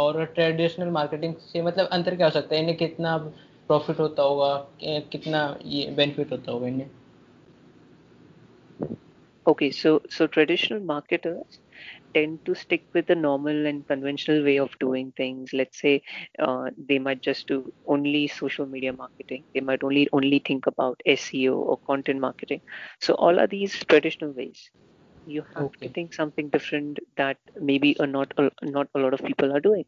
और 0.01 0.23
ट्रेडिशनल 0.25 0.89
मार्केटिंग 0.91 1.35
से 1.51 1.61
मतलब 1.61 1.87
अंतर 1.87 2.15
क्या 2.15 2.27
हो 2.27 2.31
सकता 2.31 2.55
है? 2.55 2.61
इन्हें 2.61 2.77
कितना 2.77 3.17
प्रॉफिट 3.67 3.99
होता 3.99 4.23
होगा? 4.23 4.55
कितना 4.83 5.43
ये 5.65 5.89
बेनिफिट 5.97 6.31
होता 6.31 6.51
होगा 6.51 6.67
इन्हें? 6.67 6.89
Okay, 9.45 9.71
so 9.71 9.91
so 10.09 10.27
traditional 10.27 10.79
marketers 10.79 11.59
tend 12.13 12.39
to 12.45 12.55
stick 12.55 12.85
with 12.93 13.07
the 13.07 13.15
normal 13.15 13.65
and 13.65 13.85
conventional 13.87 14.43
way 14.43 14.57
of 14.57 14.71
doing 14.79 15.11
things. 15.17 15.51
Let's 15.53 15.79
say 15.79 16.01
uh, 16.39 16.69
they 16.77 16.99
might 16.99 17.21
just 17.21 17.47
do 17.47 17.71
only 17.87 18.27
social 18.27 18.65
media 18.65 18.93
marketing. 18.93 19.45
They 19.53 19.61
might 19.61 19.83
only 19.83 20.07
only 20.13 20.39
think 20.45 20.67
about 20.67 21.01
SEO 21.05 21.55
or 21.57 21.79
content 21.85 22.19
marketing. 22.19 22.61
So 23.01 23.13
all 23.15 23.39
of 23.39 23.49
these 23.49 23.73
traditional 23.85 24.31
ways. 24.33 24.69
You 25.25 25.43
have 25.55 25.71
Okay. 25.71 25.83
to 25.83 25.89
think 25.89 26.13
something 26.13 26.49
different 26.49 26.99
that 27.17 27.37
maybe 27.55 27.95
a 27.99 28.05
not 28.07 28.33
a, 28.37 28.49
not 28.63 28.87
a 28.95 28.99
lot 28.99 29.13
of 29.13 29.23
people 29.23 29.53
are 29.55 29.59
doing. 29.61 29.85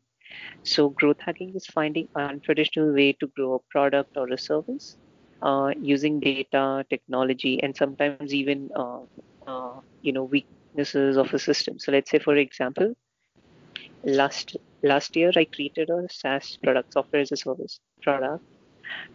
So 0.63 0.89
growth 0.89 1.19
hacking 1.19 1.53
is 1.55 1.65
finding 1.67 2.09
a 2.15 2.21
untraditional 2.21 2.93
way 2.95 3.13
to 3.13 3.27
grow 3.27 3.55
a 3.55 3.59
product 3.71 4.17
or 4.17 4.27
a 4.31 4.37
service 4.37 4.97
uh, 5.41 5.71
using 5.79 6.19
data, 6.19 6.85
technology, 6.89 7.61
and 7.61 7.75
sometimes 7.75 8.33
even 8.33 8.69
uh, 8.75 8.99
uh, 9.47 9.81
you 10.01 10.13
know 10.13 10.23
weaknesses 10.71 11.17
of 11.17 11.33
a 11.33 11.39
system. 11.39 11.79
So 11.79 11.91
let's 11.91 12.09
say, 12.09 12.19
for 12.19 12.35
example, 12.35 12.95
last 14.03 14.55
last 14.83 15.15
year 15.15 15.31
I 15.35 15.45
created 15.45 15.89
a 15.89 16.07
SaaS 16.09 16.57
product, 16.63 16.93
software 16.93 17.21
as 17.21 17.31
a 17.31 17.37
service 17.37 17.79
product, 18.01 18.43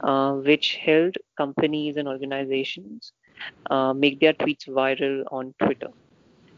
uh, 0.01 0.33
which 0.35 0.77
helped 0.77 1.19
companies 1.37 1.97
and 1.97 2.09
organizations 2.09 3.13
uh, 3.71 3.93
make 3.93 4.21
their 4.21 4.33
tweets 4.35 4.69
viral 4.69 5.25
on 5.33 5.55
Twitter. 5.63 5.91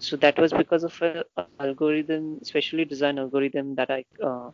So 0.00 0.16
that 0.16 0.38
was 0.38 0.52
because 0.52 0.84
of 0.84 1.00
a, 1.02 1.24
a 1.36 1.46
algorithm, 1.58 2.38
specially 2.42 2.84
designed 2.84 3.18
algorithm 3.18 3.74
that 3.76 3.90
I 3.90 4.04
uh, 4.22 4.50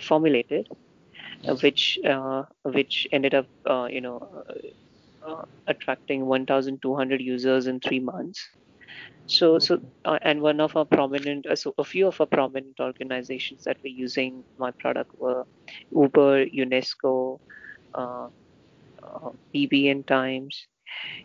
formulated, 0.00 0.68
which 1.62 1.98
uh, 2.04 2.44
which 2.62 3.08
ended 3.10 3.34
up 3.34 3.46
uh, 3.66 3.88
you 3.90 4.00
know 4.00 4.44
uh, 5.26 5.44
attracting 5.66 6.26
1,200 6.26 7.20
users 7.20 7.66
in 7.66 7.80
three 7.80 8.00
months. 8.00 8.48
So 9.26 9.58
so 9.58 9.80
uh, 10.04 10.18
and 10.22 10.40
one 10.42 10.60
of 10.60 10.76
our 10.76 10.84
prominent, 10.86 11.46
uh, 11.46 11.56
so 11.56 11.74
a 11.78 11.84
few 11.84 12.06
of 12.08 12.20
our 12.20 12.26
prominent 12.26 12.78
organizations 12.80 13.64
that 13.64 13.78
were 13.82 13.90
using 13.90 14.44
my 14.58 14.70
product 14.78 15.10
were 15.18 15.44
Uber, 15.92 16.46
UNESCO, 16.46 17.38
uh, 17.94 18.28
uh, 19.02 19.30
PBN 19.54 20.02
Times, 20.04 20.66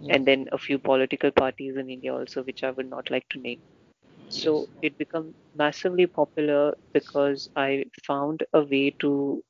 and 0.09 0.25
then 0.25 0.47
a 0.51 0.57
few 0.57 0.79
political 0.79 1.31
parties 1.31 1.75
in 1.77 1.89
India 1.89 2.13
also, 2.13 2.43
which 2.43 2.63
I 2.63 2.71
would 2.71 2.89
not 2.89 3.09
like 3.11 3.27
to 3.29 3.39
name. 3.39 3.59
So 4.29 4.69
it 4.81 4.97
became 4.97 5.35
massively 5.55 6.07
popular 6.07 6.73
because 6.93 7.49
I 7.55 7.85
found 8.05 8.43
a 8.53 8.61
way 8.61 8.91
to, 9.01 9.43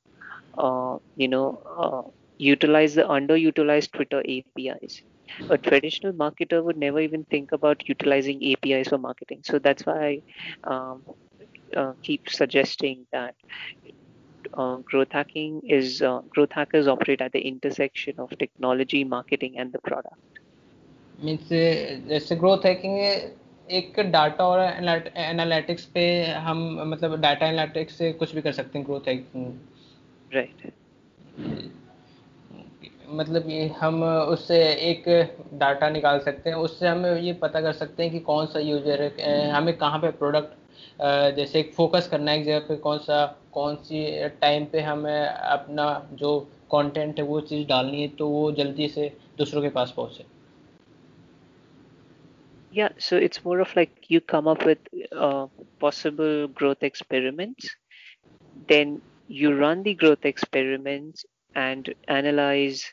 uh, 0.58 0.98
you 1.16 1.28
know, 1.28 1.60
uh, 1.78 2.10
utilize 2.38 2.94
the 2.94 3.02
underutilized 3.02 3.92
Twitter 3.92 4.22
APIs 4.26 5.02
A 5.49 5.57
traditional 5.57 6.13
marketer 6.13 6.63
would 6.63 6.77
never 6.77 6.99
even 6.99 7.25
think 7.25 7.51
about 7.51 7.87
utilizing 7.87 8.43
APIs 8.43 8.89
for 8.89 8.97
marketing. 8.97 9.41
So 9.43 9.59
that's 9.59 9.85
why 9.85 10.21
I 10.65 10.73
um, 10.75 11.03
uh, 11.75 11.93
keep 12.03 12.29
suggesting 12.29 13.05
that 13.11 13.35
uh, 14.53 14.77
growth 14.85 15.11
hacking 15.11 15.61
is 15.67 16.01
uh, 16.01 16.21
growth 16.29 16.51
hackers 16.51 16.87
operate 16.87 17.21
at 17.21 17.31
the 17.31 17.41
intersection 17.41 18.15
of 18.19 18.29
technology, 18.37 19.03
marketing, 19.03 19.57
and 19.57 19.73
the 19.73 19.79
product. 19.79 20.17
Means 21.23 21.49
जैसे 22.07 22.35
growth 22.35 22.65
hacking 22.65 22.97
एक 23.77 23.99
data 24.11 24.47
और 24.47 24.59
analytics 25.17 25.85
पे 25.93 26.03
हम 26.47 26.57
मतलब 26.91 27.19
data 27.21 27.47
analytics 27.47 27.95
से 27.97 28.11
कुछ 28.13 28.33
भी 28.35 28.41
कर 28.41 28.51
सकते 28.51 28.77
हैं 28.79 28.85
ग्रोथ 28.87 29.07
हैकिंग 29.07 29.53
Right. 30.31 30.63
मतलब 33.12 33.48
ये 33.50 33.66
हम 33.80 34.02
उससे 34.04 34.56
एक 34.90 35.04
डाटा 35.58 35.88
निकाल 35.90 36.18
सकते 36.20 36.50
हैं। 36.50 36.56
उससे 36.56 36.88
हम 36.88 37.06
ये 37.06 37.32
पता 37.42 37.60
कर 37.60 37.72
सकते 37.72 38.02
हैं 38.02 38.12
कि 38.12 38.18
कौन 38.28 38.46
सा 38.46 38.60
यूज़र 38.60 39.02
है 39.02 39.50
हमें 39.50 39.76
कहाँ 39.78 39.98
पे 39.98 40.10
प्रोडक्ट 40.18 40.58
जैसे 41.36 41.60
एक 41.60 41.72
फोकस 41.74 42.08
करना 42.10 42.30
है 42.30 42.38
एक 42.40 42.44
जगह 42.46 42.58
पे 42.68 42.76
कौन 42.86 42.98
सा 42.98 43.24
कौन 43.52 43.76
सी 43.86 44.28
टाइम 44.40 44.64
पे 44.72 44.80
हमें 44.80 45.26
अपना 45.26 45.86
जो 46.22 46.38
कंटेंट 46.72 47.18
है 47.18 47.24
वो 47.24 47.40
चीज़ 47.52 47.66
डालनी 47.68 48.02
है 48.02 48.08
तो 48.18 48.28
वो 48.28 48.50
जल्दी 48.52 48.88
से 48.88 49.12
दूसरों 49.38 49.62
के 49.62 49.68
पास 49.78 49.94
पहुँचे। 49.96 50.24
Yeah, 52.72 52.90
so 52.98 53.16
it's 53.16 53.44
more 53.44 53.58
of 53.60 53.74
like 53.74 53.90
you 54.08 54.20
come 54.20 54.46
up 54.46 54.64
with 54.64 54.78
uh, 55.12 55.46
possible 55.80 56.46
growth 56.48 56.84
experiments, 56.84 57.70
then 58.68 59.00
you 59.28 59.54
run 59.54 59.82
the 59.82 59.94
growth 59.94 60.24
experiments 60.24 61.24
and 61.54 61.92
analyze 62.08 62.84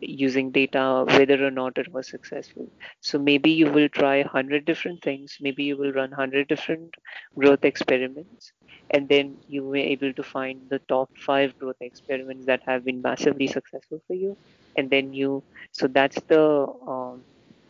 using 0.00 0.50
data 0.50 1.04
whether 1.06 1.44
or 1.44 1.50
not 1.50 1.78
it 1.78 1.92
was 1.92 2.08
successful. 2.08 2.70
So 3.00 3.18
maybe 3.18 3.50
you 3.50 3.70
will 3.70 3.88
try 3.88 4.22
100 4.22 4.64
different 4.64 5.02
things, 5.02 5.36
maybe 5.40 5.64
you 5.64 5.76
will 5.76 5.92
run 5.92 6.10
100 6.10 6.48
different 6.48 6.94
growth 7.38 7.64
experiments, 7.64 8.52
and 8.90 9.08
then 9.08 9.36
you 9.48 9.64
were 9.64 9.76
able 9.76 10.12
to 10.12 10.22
find 10.22 10.60
the 10.70 10.78
top 10.80 11.10
five 11.16 11.58
growth 11.58 11.76
experiments 11.80 12.46
that 12.46 12.62
have 12.66 12.84
been 12.84 13.02
massively 13.02 13.46
successful 13.46 14.00
for 14.06 14.14
you. 14.14 14.36
And 14.76 14.88
then 14.88 15.12
you, 15.12 15.42
so 15.72 15.88
that's 15.88 16.20
the 16.28 16.66
um, 16.86 17.22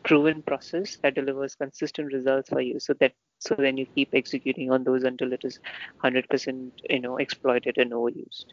proven 0.04 0.42
process 0.42 0.96
that 1.02 1.14
delivers 1.14 1.54
consistent 1.54 2.12
results 2.12 2.48
for 2.50 2.60
you. 2.60 2.78
So 2.78 2.94
that, 3.00 3.12
so 3.38 3.54
then 3.58 3.76
you 3.76 3.86
keep 3.94 4.10
executing 4.12 4.70
on 4.70 4.84
those 4.84 5.04
until 5.04 5.32
it 5.32 5.40
is 5.44 5.58
100%, 6.04 6.70
you 6.88 7.00
know, 7.00 7.16
exploited 7.16 7.78
and 7.78 7.92
overused. 7.92 8.46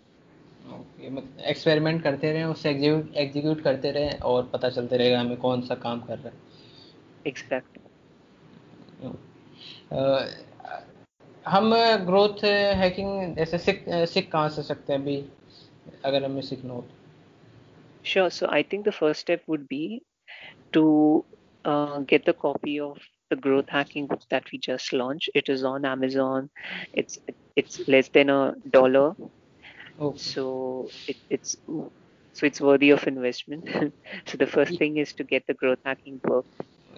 Experiment 1.41 2.01
करते 2.03 2.31
रहे 2.33 2.43
उससे 2.43 2.69
execute 2.69 3.61
करते 3.61 3.91
रहें 3.91 4.19
और 4.19 4.49
पता 4.53 4.69
चलते 4.69 4.97
रहेगा 4.97 5.19
हमें 5.19 5.37
कौन 5.37 5.61
सा 5.61 5.75
काम 5.75 6.01
कर 6.01 6.17
रहा 6.17 6.29
है। 6.29 6.43
एक्सपेक्ट 7.27 7.77
uh, 9.91 10.21
हम 11.45 11.73
ग्रोथ 12.05 12.43
हैकिंग 12.75 13.35
जैसे 13.35 13.57
सीख 13.57 13.83
सीख 13.89 14.31
कहाँ 14.31 14.49
से 14.49 14.63
सकते 14.63 14.93
हैं 14.93 14.99
अभी 14.99 15.17
अगर 16.05 16.23
हमें 16.23 16.41
सीखना 16.41 16.73
हो 16.73 16.85
sure 18.05 18.29
so 18.29 18.47
I 18.47 18.63
think 18.63 18.87
the 18.87 18.91
first 18.91 19.21
step 19.21 19.43
would 19.49 19.61
be 19.61 20.01
to 20.73 20.83
get 21.65 22.29
the 22.29 22.33
copy 22.39 22.77
of 22.79 23.05
the 23.33 23.37
growth 23.39 23.73
hacking 23.73 24.07
book 24.07 24.21
that 24.31 24.49
we 24.53 24.57
just 24.63 24.93
launch 24.93 25.29
it 25.35 25.49
is 25.49 25.65
on 25.65 25.83
Amazon 25.83 26.49
it's 26.95 27.19
it's 27.57 27.89
less 27.89 28.11
than 28.13 28.29
a 28.29 28.53
dollar 28.67 29.27
okay 30.00 30.30
so 30.30 30.44
it, 31.06 31.16
it's 31.30 31.56
so 32.36 32.46
it's 32.46 32.60
worthy 32.60 32.90
of 32.90 33.06
investment 33.06 33.68
so 34.26 34.36
the 34.36 34.46
first 34.46 34.78
thing 34.78 34.96
is 34.96 35.12
to 35.14 35.24
get 35.24 35.46
the 35.46 35.54
growth 35.54 35.78
hacking 35.84 36.18
book 36.24 36.46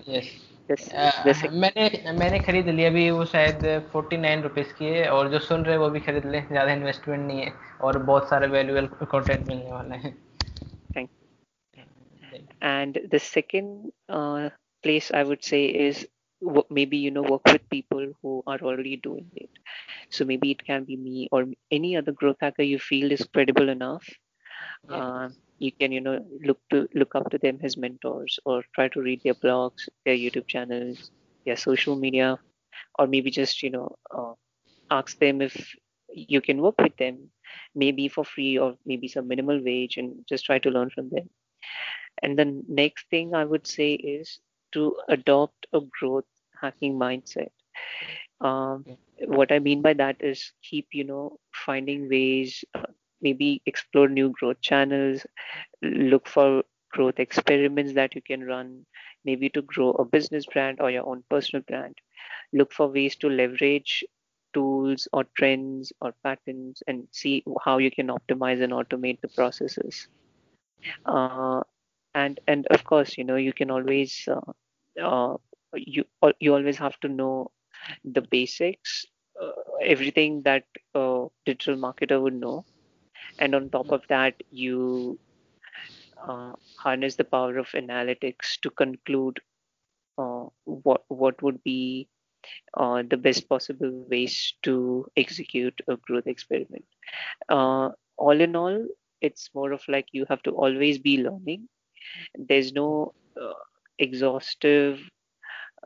yes 0.08 0.30
this 0.68 0.88
the 1.24 1.34
sec- 1.34 1.52
मैंने 1.52 2.12
मैंने 2.18 2.38
खरीद 2.38 2.68
लिया 2.68 2.90
अभी 2.90 3.10
वो 3.10 3.24
शायद 3.24 3.64
forty 3.92 4.16
nine 4.16 4.42
rupees 4.42 4.72
की 4.78 4.84
है 4.84 5.08
और 5.10 5.30
जो 5.30 5.38
सुन 5.38 5.64
रहे 5.64 5.74
हैं 5.74 5.80
वो 5.80 5.90
भी 5.90 6.00
खरीद 6.00 6.26
लें 6.26 6.46
ज़्यादा 6.48 6.72
इन्वेस्टमेंट 6.72 7.26
नहीं 7.26 7.40
है 7.40 7.52
और 7.80 7.98
बहुत 8.02 8.28
सारे 8.28 8.46
वैल्यूएबल 8.46 8.86
कंटेंट 9.04 9.46
मिलने 9.48 9.72
वाला 9.72 9.94
है 9.94 10.14
Thank 10.94 11.10
And 12.60 12.98
the 13.10 13.18
second 13.18 13.92
uh, 14.08 14.50
place 14.82 15.10
I 15.10 15.22
would 15.22 15.44
say 15.44 15.66
is 15.66 16.06
wo- 16.06 16.15
maybe 16.69 16.97
you 16.97 17.11
know 17.11 17.21
work 17.23 17.45
with 17.45 17.69
people 17.69 18.13
who 18.21 18.43
are 18.47 18.59
already 18.61 18.95
doing 18.97 19.29
it. 19.35 19.49
So 20.09 20.25
maybe 20.25 20.51
it 20.51 20.63
can 20.65 20.83
be 20.83 20.95
me 20.95 21.27
or 21.31 21.45
any 21.71 21.95
other 21.97 22.11
growth 22.11 22.37
hacker 22.41 22.63
you 22.63 22.79
feel 22.79 23.11
is 23.11 23.25
credible 23.33 23.69
enough. 23.69 24.05
Yeah. 24.83 25.01
Uh, 25.01 25.29
you 25.59 25.71
can 25.71 25.91
you 25.91 26.01
know 26.01 26.19
look 26.43 26.59
to 26.71 26.87
look 26.93 27.15
up 27.15 27.29
to 27.31 27.37
them 27.37 27.59
as 27.63 27.77
mentors 27.77 28.39
or 28.45 28.63
try 28.75 28.87
to 28.89 29.01
read 29.01 29.21
their 29.23 29.35
blogs, 29.35 29.87
their 30.05 30.15
YouTube 30.15 30.47
channels, 30.47 31.11
their 31.45 31.55
social 31.57 31.95
media, 31.95 32.39
or 32.99 33.07
maybe 33.07 33.31
just 33.31 33.61
you 33.63 33.69
know 33.69 33.95
uh, 34.11 34.33
ask 34.91 35.17
them 35.19 35.41
if 35.41 35.75
you 36.13 36.41
can 36.41 36.61
work 36.61 36.75
with 36.79 36.95
them, 36.97 37.29
maybe 37.75 38.07
for 38.07 38.23
free 38.25 38.57
or 38.57 38.75
maybe 38.85 39.07
some 39.07 39.27
minimal 39.27 39.61
wage, 39.63 39.97
and 39.97 40.25
just 40.27 40.45
try 40.45 40.59
to 40.59 40.69
learn 40.69 40.89
from 40.89 41.09
them 41.09 41.29
And 42.21 42.37
the 42.37 42.63
next 42.67 43.09
thing 43.09 43.33
I 43.33 43.43
would 43.43 43.65
say 43.65 43.93
is 43.93 44.39
to 44.73 44.95
adopt 45.07 45.56
a 45.73 45.81
growth 45.99 46.25
hacking 46.61 46.95
mindset. 46.99 47.49
Um, 48.41 48.85
what 49.25 49.51
I 49.51 49.59
mean 49.59 49.81
by 49.81 49.93
that 49.93 50.17
is 50.21 50.51
keep, 50.63 50.87
you 50.93 51.03
know, 51.03 51.39
finding 51.53 52.09
ways, 52.09 52.63
uh, 52.75 52.83
maybe 53.21 53.61
explore 53.65 54.07
new 54.07 54.29
growth 54.39 54.61
channels, 54.61 55.25
look 55.81 56.27
for 56.27 56.63
growth 56.91 57.19
experiments 57.19 57.93
that 57.93 58.15
you 58.15 58.21
can 58.21 58.43
run, 58.45 58.85
maybe 59.25 59.49
to 59.49 59.61
grow 59.61 59.91
a 59.91 60.05
business 60.05 60.45
brand 60.45 60.79
or 60.81 60.91
your 60.91 61.07
own 61.07 61.23
personal 61.29 61.63
brand. 61.67 61.95
Look 62.53 62.73
for 62.73 62.87
ways 62.87 63.15
to 63.17 63.29
leverage 63.29 64.03
tools 64.53 65.07
or 65.13 65.25
trends 65.37 65.93
or 66.01 66.13
patterns 66.23 66.83
and 66.87 67.07
see 67.11 67.43
how 67.63 67.77
you 67.79 67.91
can 67.91 68.07
optimize 68.07 68.61
and 68.63 68.73
automate 68.73 69.21
the 69.21 69.27
processes. 69.29 70.07
Uh, 71.05 71.61
and 72.13 72.39
and 72.47 72.67
of 72.67 72.83
course, 72.83 73.17
you 73.17 73.23
know, 73.23 73.35
you 73.35 73.53
can 73.53 73.71
always 73.71 74.27
uh, 74.27 74.51
uh, 75.01 75.37
you 75.75 76.05
you 76.39 76.53
always 76.53 76.77
have 76.77 76.99
to 77.01 77.07
know 77.09 77.51
the 78.03 78.21
basics, 78.21 79.05
uh, 79.41 79.51
everything 79.83 80.41
that 80.43 80.63
a 80.95 81.27
digital 81.45 81.75
marketer 81.77 82.21
would 82.21 82.35
know, 82.35 82.65
and 83.39 83.55
on 83.55 83.69
top 83.69 83.91
of 83.91 84.03
that, 84.09 84.35
you 84.51 85.19
uh, 86.27 86.53
harness 86.77 87.15
the 87.15 87.23
power 87.23 87.57
of 87.57 87.67
analytics 87.69 88.59
to 88.61 88.69
conclude 88.69 89.39
uh, 90.17 90.45
what 90.65 91.01
what 91.09 91.41
would 91.43 91.61
be 91.63 92.07
uh, 92.75 93.03
the 93.09 93.17
best 93.17 93.47
possible 93.49 93.91
ways 94.09 94.53
to 94.63 95.05
execute 95.17 95.79
a 95.87 95.95
growth 95.97 96.27
experiment. 96.27 96.85
Uh, 97.49 97.89
all 98.17 98.39
in 98.41 98.55
all, 98.55 98.85
it's 99.21 99.49
more 99.53 99.71
of 99.71 99.81
like 99.87 100.07
you 100.11 100.25
have 100.29 100.41
to 100.43 100.51
always 100.51 100.97
be 100.99 101.17
learning. 101.23 101.67
There's 102.37 102.73
no 102.73 103.13
uh, 103.41 103.53
exhaustive 103.99 104.99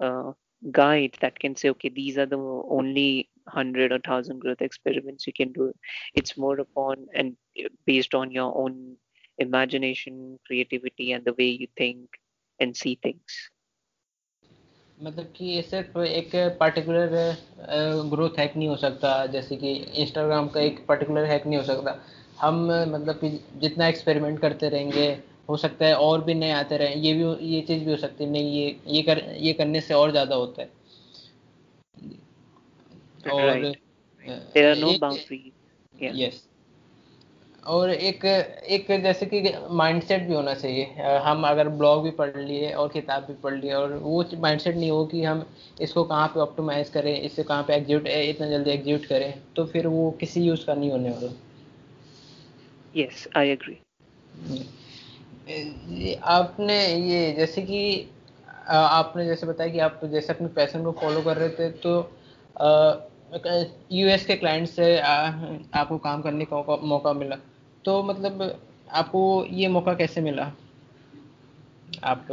uh, 0.00 0.33
guide 0.73 1.16
that 1.21 1.38
can 1.38 1.57
say, 1.57 1.71
okay, 1.71 1.88
these 1.88 2.19
are 2.19 2.26
the 2.26 2.38
only 2.38 3.28
hundred 3.49 3.93
or 3.93 3.99
thousand 3.99 4.40
growth 4.40 4.61
experiments 4.61 5.26
you 5.26 5.33
can 5.33 5.52
do. 5.52 5.73
It's 6.14 6.37
more 6.37 6.59
upon 6.59 7.07
and 7.14 7.37
based 7.87 8.14
on 8.14 8.31
your 8.31 8.57
own 8.57 8.97
imagination, 9.38 10.38
creativity, 10.47 11.12
and 11.12 11.25
the 11.25 11.35
way 11.35 11.47
you 11.47 11.69
think 11.76 12.09
and 12.61 12.76
see 12.76 12.99
things. 13.02 13.50
मतलब 15.02 15.33
कि 15.37 15.45
ये 15.45 15.62
सिर्फ 15.62 15.97
एक 15.99 16.31
particular 16.61 17.11
growth 18.11 18.38
hack 18.38 18.57
नहीं 18.57 18.69
हो 18.69 18.76
सकता 18.76 19.26
जैसे 19.33 19.57
कि 19.57 19.73
इंस्टाग्राम 20.02 20.49
का 20.49 20.61
एक 20.61 20.87
पर्टिकुलर 20.87 21.25
हैक 21.25 21.47
नहीं 21.47 21.59
हो 21.59 21.64
सकता 21.64 21.99
हम 22.40 22.62
मतलब 22.93 23.14
कि 23.14 23.31
जितना 23.61 23.88
एक्सपेरिमेंट 23.88 24.38
करते 24.40 24.69
रहेंगे 24.69 25.09
हो 25.51 25.58
सकता 25.58 25.86
है 25.86 25.96
और 26.00 26.24
भी 26.24 26.34
नए 26.36 26.51
आते 26.53 26.77
रहे 26.77 26.93
ये 26.98 27.13
भी 27.13 27.24
ये 27.48 27.62
चीज़ 27.67 27.84
भी 27.86 27.91
हो 27.91 27.98
सकती 27.98 28.24
है। 28.24 28.29
नहीं 28.31 28.53
ये 28.53 28.75
ये 28.88 29.01
कर 29.03 29.24
ये 29.39 29.53
करने 29.53 29.81
से 29.81 29.93
और 29.93 30.12
ज़्यादा 30.12 30.36
होता 30.36 30.62
है। 30.62 30.70
और 33.31 33.74
there 34.53 34.70
are 34.70 34.79
no 34.79 34.89
boundaries 35.00 35.51
yeah. 35.96 36.13
yes. 36.15 36.36
और 37.63 37.89
एक 37.89 38.25
एक 38.25 38.88
जैसे 39.03 39.25
कि 39.25 39.41
माइंडसेट 39.72 40.22
भी 40.27 40.34
होना 40.34 40.53
चाहिए। 40.53 40.86
हम 41.25 41.43
अगर 41.48 41.70
ब्लॉग 41.72 42.03
भी 42.03 42.12
पढ़ 42.12 42.38
लिए 42.38 42.72
और 42.74 42.88
किताब 42.89 43.24
भी 43.24 43.34
पढ़ 43.43 43.53
लिए 43.55 43.74
और 43.74 43.93
वो 43.96 44.24
माइंडसेट 44.41 44.75
नहीं 44.75 44.89
हो 44.91 45.05
कि 45.05 45.24
हम 45.24 45.46
इसको 45.81 46.03
कहाँ 46.03 46.27
पे 46.27 46.39
ऑप्टिमाइज 46.39 46.89
करें 46.89 47.13
इससे 47.13 47.43
कहाँ 47.43 47.63
पे 47.63 47.74
एग्जीक्यूट 47.75 48.08
इतना 48.08 48.48
जल्दी 48.50 48.72
एग्जीक्यूट 48.72 49.05
करें 49.05 49.34
तो 49.55 49.65
फिर 49.65 49.88
वो 49.88 50.10
किसी 50.20 50.43
यूज़ 50.43 50.65
का 50.65 50.74
नहीं 50.74 50.91
होने 50.91 51.10
वाला। 51.10 51.31
यस 52.96 53.27
आई 53.38 53.50
एग्री 53.50 53.77
आपने 56.24 56.78
ये 56.95 57.32
जैसे 57.32 57.62
कि 57.62 58.10
आपने 58.67 59.26
जैसे 59.26 59.47
बताया 59.47 59.69
कि 59.69 59.80
आप 59.80 59.99
जैसे 60.06 60.34
अपने 60.34 60.47
पैसन 60.47 60.84
को 60.84 60.91
फॉलो 60.91 61.21
कर 61.21 61.38
रहे 61.38 61.49
थे 61.49 61.69
तो 61.86 61.93
यूएस 63.91 64.26
के 64.26 64.36
क्लाइंट 64.36 64.67
से 64.67 64.99
आ, 64.99 65.28
आपको 65.73 65.97
काम 65.97 66.21
करने 66.21 66.45
का 66.45 66.76
मौका 66.84 67.13
मिला। 67.13 67.36
तो 67.86 68.04
मतलब 68.04 68.62
आपको 68.91 69.45
ये 69.49 69.67
मौका 69.67 69.93
कैसे 69.93 70.21
मिला? 70.21 70.52
आप 72.04 72.28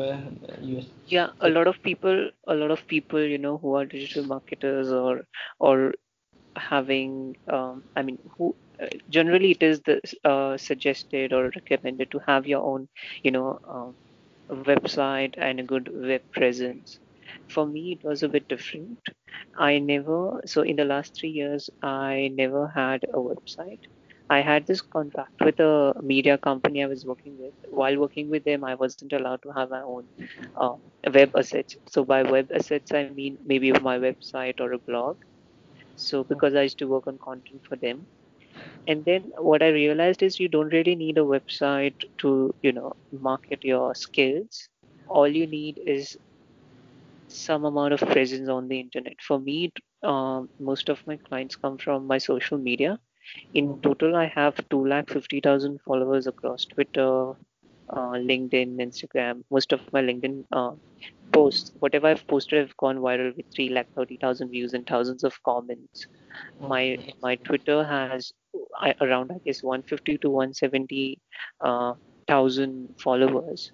यूएस 0.62 0.86
या 1.12 1.34
lot 1.44 1.66
of 1.66 1.78
people 1.84 2.32
lot 2.50 2.70
of 2.70 2.84
people 2.88 3.18
you 3.18 3.38
know 3.38 3.56
who 3.56 3.76
are 3.76 3.84
digital 3.84 4.26
marketers 4.26 4.88
और 4.88 5.24
और 5.60 5.96
having 6.56 7.34
I 7.98 8.02
mean 8.02 8.18
who 8.40 8.54
generally 9.08 9.50
it 9.52 9.62
is 9.62 9.80
the 9.82 10.00
uh, 10.24 10.56
suggested 10.56 11.32
or 11.32 11.50
recommended 11.56 12.10
to 12.10 12.20
have 12.26 12.46
your 12.46 12.62
own 12.62 12.88
you 13.22 13.30
know 13.30 13.58
uh, 13.76 13.90
website 14.70 15.34
and 15.38 15.60
a 15.60 15.64
good 15.72 15.88
web 15.92 16.22
presence 16.32 16.98
for 17.48 17.66
me 17.66 17.92
it 17.92 18.04
was 18.04 18.22
a 18.22 18.28
bit 18.28 18.46
different 18.48 18.98
i 19.58 19.78
never 19.78 20.40
so 20.46 20.62
in 20.62 20.76
the 20.76 20.84
last 20.84 21.18
3 21.20 21.30
years 21.30 21.70
i 21.82 22.30
never 22.34 22.66
had 22.68 23.04
a 23.14 23.18
website 23.18 23.80
I 24.30 24.40
had 24.40 24.66
this 24.66 24.80
contract 24.82 25.32
with 25.44 25.58
a 25.60 25.94
media 26.02 26.38
company 26.38 26.82
I 26.82 26.86
was 26.86 27.04
working 27.06 27.38
with. 27.38 27.54
While 27.70 27.98
working 27.98 28.30
with 28.30 28.44
them, 28.44 28.64
I 28.64 28.74
wasn't 28.74 29.12
allowed 29.12 29.42
to 29.42 29.50
have 29.52 29.70
my 29.70 29.82
own 29.82 30.08
uh, 30.56 30.76
web 31.14 31.30
assets. 31.36 31.76
So 31.88 32.04
by 32.04 32.22
web 32.22 32.48
assets, 32.54 32.92
I 32.92 33.08
mean 33.10 33.38
maybe 33.44 33.72
my 33.72 33.98
website 33.98 34.60
or 34.60 34.72
a 34.72 34.78
blog. 34.78 35.16
So 35.96 36.24
because 36.24 36.54
I 36.54 36.62
used 36.62 36.78
to 36.78 36.88
work 36.88 37.06
on 37.06 37.18
content 37.18 37.62
for 37.68 37.76
them, 37.76 38.06
and 38.86 39.04
then 39.04 39.32
what 39.38 39.62
I 39.62 39.68
realized 39.68 40.22
is 40.22 40.38
you 40.40 40.48
don't 40.48 40.72
really 40.72 40.94
need 40.96 41.18
a 41.18 41.22
website 41.34 42.04
to 42.18 42.54
you 42.62 42.72
know 42.72 42.94
market 43.12 43.64
your 43.64 43.94
skills. 43.94 44.68
All 45.08 45.28
you 45.28 45.46
need 45.46 45.80
is 45.86 46.16
some 47.28 47.64
amount 47.64 47.92
of 47.94 48.00
presence 48.00 48.48
on 48.48 48.68
the 48.68 48.80
internet. 48.80 49.14
For 49.20 49.38
me, 49.38 49.72
uh, 50.02 50.42
most 50.58 50.88
of 50.88 51.06
my 51.06 51.16
clients 51.16 51.56
come 51.56 51.78
from 51.78 52.06
my 52.06 52.18
social 52.18 52.58
media 52.58 52.98
in 53.54 53.80
total, 53.82 54.16
I 54.16 54.26
have 54.26 54.56
250,000 54.70 55.80
followers 55.82 56.26
across 56.26 56.64
Twitter, 56.66 57.32
uh, 57.90 58.12
LinkedIn, 58.30 58.76
Instagram. 58.76 59.42
Most 59.50 59.72
of 59.72 59.80
my 59.92 60.02
LinkedIn 60.02 60.44
uh, 60.52 60.72
posts, 61.32 61.72
whatever 61.80 62.08
I've 62.08 62.26
posted, 62.26 62.58
have 62.60 62.76
gone 62.76 62.98
viral 62.98 63.36
with 63.36 63.46
3 63.54 63.70
lakh 63.70 63.88
30000 63.94 64.50
views 64.50 64.74
and 64.74 64.86
thousands 64.86 65.24
of 65.24 65.42
comments. 65.42 66.06
My 66.60 66.98
my 67.22 67.36
Twitter 67.36 67.84
has 67.84 68.32
around 69.00 69.32
I 69.32 69.38
guess 69.44 69.62
150 69.62 70.18
to 70.18 70.30
170 70.30 71.18
uh, 71.60 71.94
thousand 72.26 72.94
followers. 72.98 73.72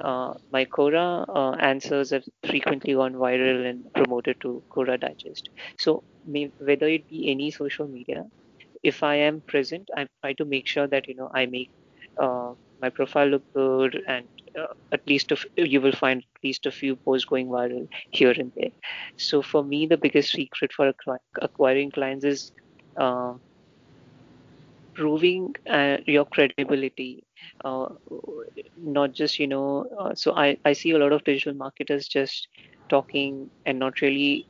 Uh, 0.00 0.34
my 0.50 0.64
Quora 0.64 1.26
uh, 1.28 1.54
answers 1.56 2.10
have 2.10 2.24
frequently 2.48 2.94
gone 2.94 3.12
viral 3.12 3.68
and 3.68 3.92
promoted 3.92 4.40
to 4.40 4.62
Quora 4.70 4.98
Digest. 4.98 5.50
So, 5.78 6.02
may, 6.26 6.50
whether 6.58 6.88
it 6.88 7.08
be 7.08 7.30
any 7.30 7.50
social 7.50 7.86
media, 7.86 8.24
if 8.82 9.02
I 9.02 9.16
am 9.16 9.42
present, 9.42 9.90
I 9.94 10.08
try 10.22 10.32
to 10.34 10.44
make 10.44 10.66
sure 10.66 10.86
that 10.86 11.08
you 11.08 11.14
know 11.14 11.30
I 11.34 11.46
make 11.46 11.70
uh, 12.18 12.54
my 12.80 12.88
profile 12.88 13.26
look 13.28 13.44
good, 13.52 14.02
and 14.08 14.26
uh, 14.58 14.68
at 14.92 15.06
least 15.06 15.32
you 15.56 15.80
will 15.80 15.92
find 15.92 16.22
at 16.22 16.44
least 16.44 16.66
a 16.66 16.70
few 16.70 16.96
posts 16.96 17.26
going 17.26 17.48
viral 17.48 17.86
here 18.10 18.32
and 18.32 18.50
there. 18.56 18.72
So 19.18 19.42
for 19.42 19.62
me, 19.62 19.86
the 19.86 19.96
biggest 19.96 20.32
secret 20.32 20.72
for 20.72 20.92
acquiring 21.40 21.90
clients 21.90 22.24
is 22.24 22.52
uh, 22.96 23.34
proving 24.94 25.54
uh, 25.68 25.98
your 26.06 26.24
credibility. 26.26 27.24
Uh, 27.64 27.86
not 28.76 29.12
just 29.12 29.38
you 29.38 29.46
know. 29.46 29.86
Uh, 29.98 30.14
so 30.14 30.32
I 30.34 30.56
I 30.64 30.72
see 30.72 30.90
a 30.92 30.98
lot 30.98 31.12
of 31.12 31.24
digital 31.24 31.54
marketers 31.54 32.08
just 32.08 32.48
talking 32.88 33.50
and 33.66 33.78
not 33.78 34.00
really. 34.00 34.48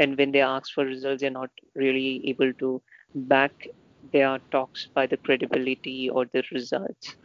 and 0.00 0.16
when 0.18 0.32
they 0.32 0.40
ask 0.42 0.72
for 0.74 0.84
results, 0.84 1.20
they're 1.20 1.30
not 1.36 1.50
really 1.74 2.22
able 2.30 2.52
to 2.60 2.82
back 3.14 3.52
their 4.12 4.38
talks 4.50 4.88
by 4.94 5.06
the 5.06 5.16
credibility 5.18 6.08
or 6.10 6.24
the 6.32 6.42
results. 6.52 7.16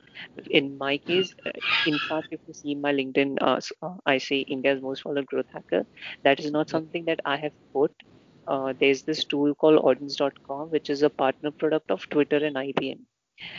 In 0.49 0.77
my 0.77 0.97
case, 0.97 1.33
uh, 1.45 1.51
in 1.85 1.99
fact, 1.99 2.27
if 2.31 2.39
you 2.47 2.53
see 2.53 2.75
my 2.75 2.93
LinkedIn, 2.93 3.37
uh, 3.41 3.59
uh, 3.85 3.95
I 4.05 4.17
say 4.17 4.39
India's 4.39 4.81
most 4.81 5.01
followed 5.03 5.25
growth 5.27 5.47
hacker. 5.53 5.85
That 6.23 6.39
is 6.39 6.51
not 6.51 6.69
something 6.69 7.05
that 7.05 7.19
I 7.25 7.37
have 7.37 7.53
put 7.73 7.91
uh, 8.47 8.73
there's 8.79 9.03
this 9.03 9.23
tool 9.23 9.55
called 9.55 9.83
audiense.com, 9.83 10.69
which 10.69 10.89
is 10.89 11.03
a 11.03 11.09
partner 11.09 11.51
product 11.51 11.91
of 11.91 12.07
Twitter 12.09 12.37
and 12.37 12.55
IBM. 12.55 12.99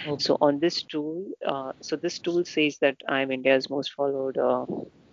Okay. 0.07 0.22
So 0.22 0.38
on 0.40 0.59
this 0.59 0.83
tool, 0.83 1.27
uh, 1.46 1.72
so 1.81 1.96
this 1.96 2.18
tool 2.18 2.44
says 2.44 2.79
that 2.79 2.96
I'm 3.09 3.31
India's 3.31 3.68
most 3.68 3.92
followed 3.92 4.38
uh, 4.38 4.64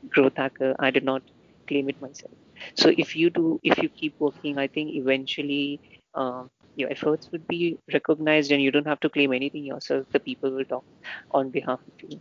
growth 0.10 0.38
hacker. 0.38 0.76
I 0.80 0.92
did 0.92 1.04
not 1.04 1.22
claim 1.68 1.90
it 1.90 2.02
myself. 2.02 2.34
So 2.76 2.94
if 2.98 3.16
you 3.16 3.30
do, 3.30 3.60
if 3.64 3.78
you 3.82 3.90
keep 3.90 4.20
working, 4.20 4.58
I 4.58 4.68
think 4.68 4.96
eventually 4.96 5.80
uh, 6.16 6.44
your 6.76 6.92
efforts 6.92 7.30
would 7.32 7.48
be 7.48 7.78
recognized, 7.92 8.52
and 8.52 8.62
you 8.62 8.72
don't 8.72 8.88
have 8.88 9.00
to 9.02 9.10
claim 9.10 9.34
anything 9.34 9.66
yourself. 9.66 10.06
The 10.12 10.20
people 10.20 10.52
will 10.52 10.66
talk 10.66 10.86
on 11.32 11.50
behalf 11.50 11.80
of 11.80 12.10
you. 12.10 12.20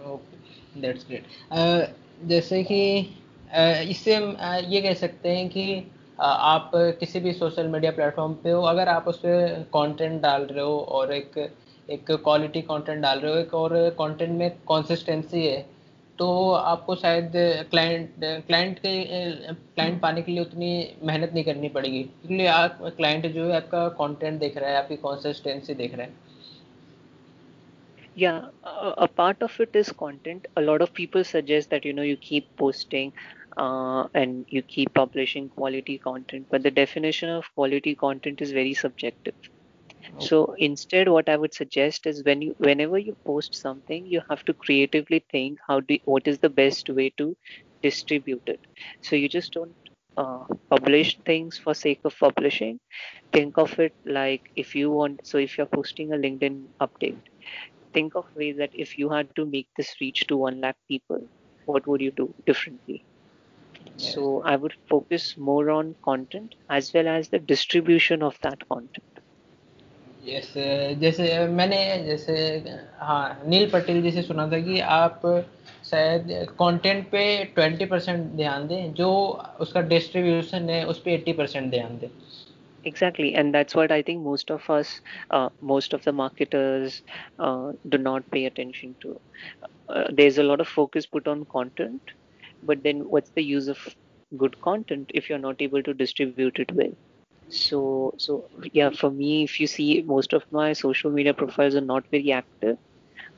Okay, 0.00 0.38
that's 0.76 1.04
great. 1.04 1.24
Uh, 1.50 1.86
जैसे 2.26 2.62
कि 2.64 3.08
uh, 3.54 3.82
इससे 3.90 4.14
हम 4.14 4.36
uh, 4.36 4.62
ये 4.68 4.80
कह 4.82 4.94
सकते 4.94 5.36
हैं 5.36 5.48
कि 5.48 5.84
आप 6.20 6.70
किसी 6.74 7.20
भी 7.20 7.32
सोशल 7.32 7.66
मीडिया 7.66 7.90
प्लेटफॉर्म 7.92 8.34
पे 8.34 8.50
हो 8.50 8.62
अगर 8.62 8.88
आप 8.88 9.08
उस 9.08 9.18
पर 9.18 9.62
कंटेंट 9.74 10.20
डाल 10.22 10.42
रहे 10.42 10.64
हो 10.64 10.78
और 10.78 11.12
एक 11.12 11.38
एक 11.90 12.10
क्वालिटी 12.10 12.62
कंटेंट 12.62 13.02
डाल 13.02 13.20
रहे 13.20 13.32
हो 13.32 13.38
एक 13.38 13.54
और 13.54 13.90
कंटेंट 13.98 14.30
में 14.30 14.50
कंसिस्टेंसी 14.50 15.46
है 15.46 15.66
तो 16.18 16.50
आपको 16.52 16.94
शायद 16.94 17.32
क्लाइंट 17.70 18.14
क्लाइंट 18.24 18.78
के 18.78 19.04
क्लाइंट 19.52 20.00
पाने 20.00 20.22
के 20.22 20.32
लिए 20.32 20.40
उतनी 20.40 20.96
मेहनत 21.02 21.34
नहीं 21.34 21.44
करनी 21.44 21.68
पड़ेगी 21.68 22.02
क्योंकि 22.02 22.46
आप 22.46 22.78
क्लाइंट 22.96 23.26
जो 23.26 23.44
है 23.44 23.56
आपका 23.56 23.88
कंटेंट 23.88 24.40
देख 24.40 24.56
रहा 24.56 24.70
है 24.70 24.76
आपकी 24.76 24.96
कंसिस्टेंसी 24.96 25.74
देख 25.74 25.94
रहा 25.94 26.06
है। 26.06 26.26
Yeah 28.20 28.40
a 29.04 29.06
part 29.06 29.42
of 29.42 29.60
it 29.60 29.76
is 29.76 29.92
content. 29.92 30.46
A 30.56 30.60
lot 30.60 30.80
of 30.80 30.92
people 30.92 31.24
suggest 31.24 31.70
that 31.70 31.84
you 31.84 31.92
know 31.92 32.02
you 32.02 32.16
keep 32.16 32.48
posting. 32.56 33.12
Uh, 33.56 34.06
and 34.14 34.44
you 34.48 34.62
keep 34.62 34.92
publishing 34.94 35.48
quality 35.48 35.98
content 35.98 36.46
but 36.50 36.62
the 36.62 36.70
definition 36.70 37.28
of 37.28 37.52
quality 37.54 37.94
content 37.94 38.40
is 38.40 38.50
very 38.52 38.74
subjective. 38.74 39.34
So 40.18 40.54
instead 40.58 41.08
what 41.08 41.28
i 41.28 41.36
would 41.36 41.54
suggest 41.54 42.06
is 42.06 42.22
when 42.24 42.40
you 42.42 42.54
whenever 42.58 42.98
you 42.98 43.16
post 43.24 43.54
something 43.54 44.06
you 44.06 44.20
have 44.28 44.44
to 44.44 44.52
creatively 44.54 45.24
think 45.30 45.58
how 45.66 45.80
do 45.80 45.98
what 46.04 46.26
is 46.26 46.38
the 46.38 46.48
best 46.50 46.88
way 46.88 47.10
to 47.18 47.36
distribute 47.82 48.42
it. 48.46 48.60
So 49.02 49.16
you 49.16 49.28
just 49.28 49.52
don't 49.52 49.74
uh, 50.16 50.44
publish 50.70 51.18
things 51.26 51.58
for 51.58 51.74
sake 51.74 52.00
of 52.04 52.18
publishing. 52.18 52.80
Think 53.32 53.58
of 53.58 53.78
it 53.78 53.94
like 54.04 54.50
if 54.56 54.74
you 54.74 54.90
want 54.90 55.26
so 55.26 55.38
if 55.38 55.56
you're 55.58 55.74
posting 55.78 56.12
a 56.12 56.16
linkedin 56.16 56.66
update 56.80 57.18
think 57.92 58.14
of 58.14 58.26
ways 58.36 58.56
that 58.58 58.70
if 58.74 58.98
you 58.98 59.08
had 59.10 59.28
to 59.36 59.44
make 59.46 59.68
this 59.76 59.94
reach 60.00 60.26
to 60.28 60.36
1 60.36 60.60
lakh 60.60 60.76
people 60.88 61.28
what 61.66 61.86
would 61.86 62.00
you 62.00 62.12
do 62.12 62.34
differently 62.46 63.04
yes. 63.97 64.13
so 64.13 64.41
i 64.45 64.55
would 64.55 64.73
focus 64.89 65.35
more 65.37 65.69
on 65.69 65.95
content 66.03 66.55
as 66.69 66.93
well 66.93 67.07
as 67.07 67.29
the 67.29 67.39
distribution 67.39 68.21
of 68.23 68.37
that 68.41 68.67
content 68.67 69.13
yes, 70.25 70.53
जैसे 70.99 71.47
मैंने 71.47 71.77
जैसे 72.05 72.35
हाँ 72.99 73.41
नील 73.47 73.69
पटेल 73.71 74.01
जी 74.01 74.11
से 74.11 74.21
सुना 74.21 74.47
था 74.51 74.59
कि 74.67 74.79
आप 74.97 75.21
शायद 75.89 76.27
कंटेंट 76.59 77.05
पे 77.11 77.23
20 77.59 77.89
परसेंट 77.89 78.25
ध्यान 78.35 78.67
दें 78.67 78.93
जो 78.99 79.09
उसका 79.61 79.81
डिस्ट्रीब्यूशन 79.95 80.69
है 80.69 80.83
उस 80.87 80.99
पर 80.99 81.17
80 81.17 81.37
परसेंट 81.37 81.69
ध्यान 81.71 81.97
दें 81.99 82.07
exactly 82.85 83.33
and 83.35 83.55
that's 83.55 83.75
what 83.79 83.91
i 83.91 84.01
think 84.07 84.23
most 84.23 84.49
of 84.51 84.69
us 84.69 84.89
uh, 85.31 85.49
most 85.61 85.93
of 85.93 86.03
the 86.07 86.11
marketers 86.11 87.01
uh, 87.39 87.71
do 87.93 87.97
not 87.97 88.25
pay 88.31 88.45
attention 88.45 88.95
to 89.03 89.13
uh, 89.89 90.03
there's 90.17 90.37
a 90.37 90.43
lot 90.43 90.59
of 90.59 90.67
focus 90.67 91.05
put 91.05 91.29
on 91.33 91.45
content 91.45 92.11
but 92.62 92.82
then 92.82 93.00
what's 93.08 93.30
the 93.36 93.42
use 93.42 93.68
of 93.68 93.78
good 94.36 94.58
content 94.60 95.10
if 95.14 95.28
you're 95.28 95.38
not 95.46 95.60
able 95.60 95.82
to 95.82 95.94
distribute 95.94 96.58
it 96.58 96.70
well 96.72 96.92
so 97.48 98.12
so 98.18 98.48
yeah 98.72 98.90
for 98.90 99.10
me 99.10 99.44
if 99.44 99.60
you 99.60 99.66
see 99.66 100.02
most 100.06 100.32
of 100.32 100.44
my 100.50 100.72
social 100.72 101.10
media 101.10 101.34
profiles 101.34 101.74
are 101.74 101.88
not 101.92 102.04
very 102.10 102.32
active 102.32 102.76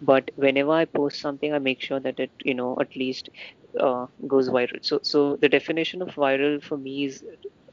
but 0.00 0.30
whenever 0.37 0.72
i 0.72 0.85
post 0.85 1.20
something 1.20 1.52
i 1.54 1.59
make 1.59 1.80
sure 1.83 2.00
that 2.00 2.18
it 2.18 2.30
you 2.44 2.54
know 2.54 2.76
at 2.80 2.94
least 2.96 3.28
uh, 3.80 4.06
goes 4.28 4.48
viral 4.48 4.83
so 4.83 4.98
so 5.02 5.37
the 5.40 5.48
definition 5.48 6.02
of 6.02 6.09
viral 6.14 6.62
for 6.62 6.76
me 6.78 7.04
is 7.04 7.22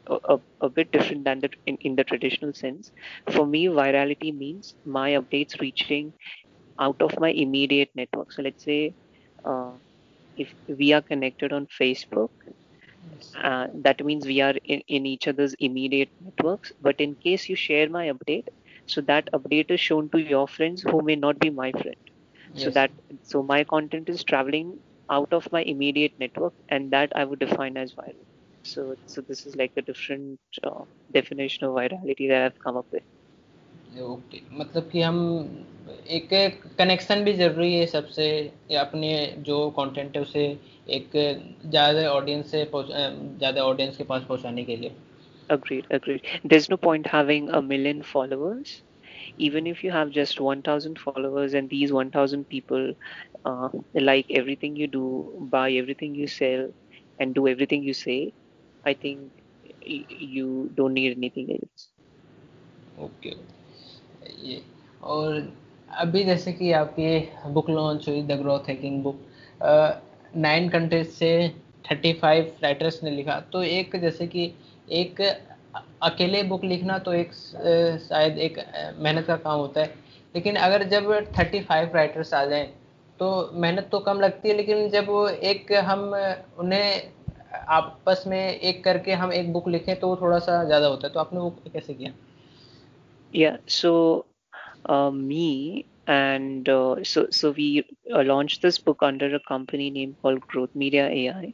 a, 0.07 0.37
a 0.61 0.69
bit 0.69 0.91
different 0.91 1.23
than 1.25 1.39
the 1.39 1.49
in, 1.65 1.77
in 1.81 1.95
the 1.95 2.03
traditional 2.03 2.53
sense. 2.53 2.91
For 3.31 3.45
me, 3.45 3.65
virality 3.67 4.35
means 4.35 4.75
my 4.85 5.11
updates 5.11 5.59
reaching 5.59 6.13
out 6.79 7.01
of 7.01 7.19
my 7.19 7.29
immediate 7.29 7.89
network. 7.95 8.31
So 8.31 8.41
let's 8.43 8.63
say 8.63 8.95
uh, 9.45 9.73
if 10.36 10.54
we 10.68 10.92
are 10.92 11.02
connected 11.02 11.52
on 11.52 11.66
Facebook, 11.66 12.30
uh, 13.42 13.66
that 13.74 14.04
means 14.04 14.26
we 14.26 14.40
are 14.40 14.54
in, 14.64 14.82
in 14.88 15.06
each 15.06 15.28
other's 15.28 15.54
immediate 15.58 16.10
networks. 16.20 16.72
But 16.80 17.00
in 17.00 17.14
case 17.16 17.48
you 17.48 17.56
share 17.56 17.88
my 17.88 18.10
update, 18.10 18.48
so 18.86 19.00
that 19.02 19.28
update 19.32 19.70
is 19.70 19.80
shown 19.80 20.08
to 20.10 20.18
your 20.18 20.48
friends 20.48 20.82
who 20.82 21.02
may 21.02 21.16
not 21.16 21.38
be 21.38 21.50
my 21.50 21.72
friend. 21.72 21.96
Yes. 22.54 22.64
So 22.64 22.70
that 22.70 22.90
so 23.22 23.42
my 23.42 23.64
content 23.64 24.08
is 24.08 24.24
traveling 24.24 24.78
out 25.10 25.32
of 25.32 25.50
my 25.52 25.62
immediate 25.62 26.12
network, 26.18 26.54
and 26.68 26.90
that 26.90 27.12
I 27.14 27.24
would 27.24 27.38
define 27.38 27.76
as 27.76 27.92
viral. 27.94 28.24
So, 28.64 28.94
so 29.06 29.20
this 29.20 29.46
is 29.46 29.56
like 29.56 29.72
a 29.76 29.82
different 29.82 30.38
uh, 30.62 30.84
definition 31.12 31.66
of 31.66 31.74
virality 31.74 32.28
that 32.28 32.42
I've 32.42 32.58
come 32.58 32.76
up 32.76 32.86
with. 32.92 33.02
Okay 33.92 34.38
okay. 34.38 34.40
मतलब 34.58 34.88
कि 34.90 35.00
हम 35.02 35.16
एक 36.17 36.29
connection 36.77 37.23
भी 37.23 37.33
ज़रूरी 37.33 37.73
है 37.73 37.85
सबसे 37.87 38.27
अपने 38.79 39.11
जो 39.47 39.69
कंटेंट 39.79 40.15
है 40.15 40.21
उसे 40.21 40.45
एक 40.97 41.11
ज़्यादा 41.65 42.09
ऑडियंस 42.11 42.51
से 42.51 42.63
ज़्यादा 42.73 43.63
ऑडियंस 43.63 43.97
के 43.97 44.03
पास 44.11 44.23
पहुँचाने 44.29 44.63
के 44.63 44.75
लिए 44.75 44.95
agreed 45.49 45.85
agreed 45.95 46.25
there's 46.43 46.65
no 46.71 46.77
point 46.77 47.05
having 47.07 47.45
a 47.57 47.61
million 47.67 47.99
followers 48.07 48.71
even 49.45 49.67
if 49.71 49.83
you 49.83 49.91
have 49.91 50.09
just 50.15 50.41
1000 50.47 50.99
followers 50.99 51.53
and 51.53 51.69
these 51.69 51.93
1000 51.99 52.43
people 52.49 52.89
uh, 53.45 53.69
like 54.09 54.33
everything 54.41 54.75
you 54.75 54.87
do 54.87 55.05
buy 55.53 55.71
everything 55.83 56.15
you 56.15 56.27
sell 56.27 56.67
and 57.19 57.33
do 57.33 57.47
everything 57.47 57.87
you 57.91 57.93
say 57.93 58.17
I 58.83 58.93
think 58.93 59.31
you 59.87 60.71
don't 60.75 60.93
need 60.93 61.17
anything 61.17 61.51
else. 61.51 61.87
Okay. 62.99 63.35
ये 64.43 64.61
और 65.03 65.41
अभी 65.89 66.23
जैसे 66.23 66.51
कि 66.53 66.71
आपकी 66.71 67.51
book 67.53 67.69
launch 67.69 68.07
हुई 68.09 68.21
the 68.21 68.31
growth 68.39 68.69
hacking 68.69 69.01
book 69.03 69.19
nine 70.35 70.69
countries 70.69 71.07
से 71.09 71.31
thirty 71.91 72.13
five 72.13 72.51
writers 72.63 73.03
ने 73.03 73.11
लिखा। 73.11 73.39
तो 73.53 73.63
एक 73.63 73.95
जैसे 74.01 74.27
कि 74.27 74.51
एक 74.91 75.21
अकेले 76.03 76.43
बुक 76.43 76.63
लिखना 76.63 76.97
तो 76.99 77.13
एक 77.13 77.33
शायद 77.33 78.37
एक 78.37 78.57
मेहनत 78.99 79.25
का 79.25 79.35
काम 79.37 79.59
होता 79.59 79.81
है। 79.81 79.93
लेकिन 80.35 80.55
अगर 80.55 80.83
जब 80.89 81.11
थर्टी 81.39 81.61
फाइव 81.61 81.91
राइटर्स 81.95 82.33
आ 82.33 82.45
जाएँ 82.45 82.65
तो 83.19 83.49
मेहनत 83.53 83.87
तो 83.91 83.99
कम 83.99 84.19
लगती 84.21 84.49
है 84.49 84.55
लेकिन 84.55 84.89
जब 84.89 85.09
एक 85.43 85.71
हम 85.85 86.03
उन्हें 86.59 87.11
आपस 87.69 88.23
में 88.27 88.39
एक 88.39 88.83
करके 88.83 89.13
हम 89.13 89.33
एक 89.33 89.51
बुक 89.53 89.67
लिखें 89.67 89.95
तो 89.99 90.07
वो 90.07 90.15
थोड़ा 90.15 90.39
सा 90.39 90.63
ज़्यादा 90.63 90.87
होता 90.87 91.07
है। 91.07 91.13
तो 91.13 91.19
आपने 91.19 91.39
वो 91.39 91.49
कैसे 91.73 91.93
किया? 91.93 92.11
So 93.67 93.91
uh, 94.15 94.36
me 94.81 95.85
and 96.07 96.67
uh, 96.69 96.95
so 97.03 97.27
so 97.31 97.51
we 97.51 97.83
uh, 98.13 98.21
launched 98.23 98.61
this 98.61 98.77
book 98.79 98.97
under 99.01 99.33
a 99.35 99.39
company 99.47 99.89
name 99.89 100.15
called 100.21 100.39
growth 100.47 100.73
media 100.75 101.07
ai 101.09 101.53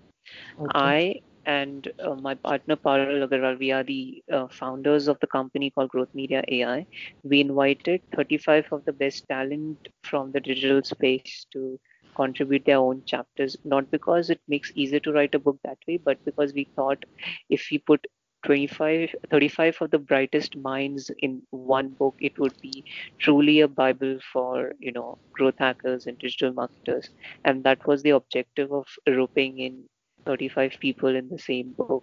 okay. 0.60 0.96
i 0.96 1.16
and 1.46 1.88
uh, 2.04 2.16
my 2.16 2.36
partner 2.36 2.76
Parul 2.76 3.28
Agarwal, 3.28 3.58
we 3.60 3.72
are 3.72 3.84
the 3.84 4.22
uh, 4.32 4.48
founders 4.48 5.08
of 5.08 5.18
the 5.20 5.28
company 5.28 5.70
called 5.72 5.90
Growth 5.90 6.10
Media 6.14 6.44
AI. 6.48 6.86
We 7.24 7.42
invited 7.42 8.02
35 8.16 8.66
of 8.72 8.84
the 8.86 8.94
best 8.94 9.26
talent 9.30 9.88
from 10.04 10.32
the 10.32 10.40
digital 10.40 10.84
space 10.84 11.46
to 11.54 11.80
contribute 12.16 12.66
their 12.66 12.78
own 12.78 13.04
chapters 13.06 13.56
not 13.64 13.90
because 13.92 14.30
it 14.30 14.40
makes 14.48 14.72
easier 14.76 15.00
to 15.00 15.12
write 15.12 15.34
a 15.36 15.40
book 15.40 15.58
that 15.64 15.78
way 15.88 15.98
but 15.98 16.18
because 16.26 16.54
we 16.54 16.68
thought 16.76 17.04
if 17.50 17.68
we 17.72 17.78
put 17.80 18.06
25 18.44 19.14
35 19.30 19.78
of 19.82 19.92
the 19.92 20.00
brightest 20.00 20.56
minds 20.58 21.12
in 21.20 21.42
one 21.52 21.90
book 21.90 22.16
it 22.20 22.38
would 22.40 22.54
be 22.62 22.84
truly 23.20 23.60
a 23.62 23.68
bible 23.68 24.18
for 24.32 24.74
you 24.80 24.92
know 24.92 25.18
growth 25.34 25.56
hackers 25.60 26.06
and 26.08 26.18
digital 26.20 26.54
marketers. 26.54 27.10
And 27.46 27.64
that 27.64 27.86
was 27.88 28.04
the 28.04 28.12
objective 28.12 28.72
of 28.72 28.88
roping 29.08 29.60
in 29.60 29.86
35 30.26 30.76
people 30.80 31.16
in 31.16 31.30
the 31.30 31.40
same 31.40 31.74
book. 31.78 32.00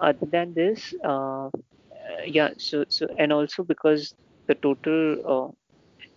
Other 0.00 0.26
than 0.26 0.54
this 0.54 0.92
uh, 1.04 1.50
yeah 2.26 2.50
so 2.58 2.84
so 2.88 3.06
and 3.18 3.32
also 3.32 3.62
because 3.64 4.14
the 4.46 4.54
total 4.54 5.54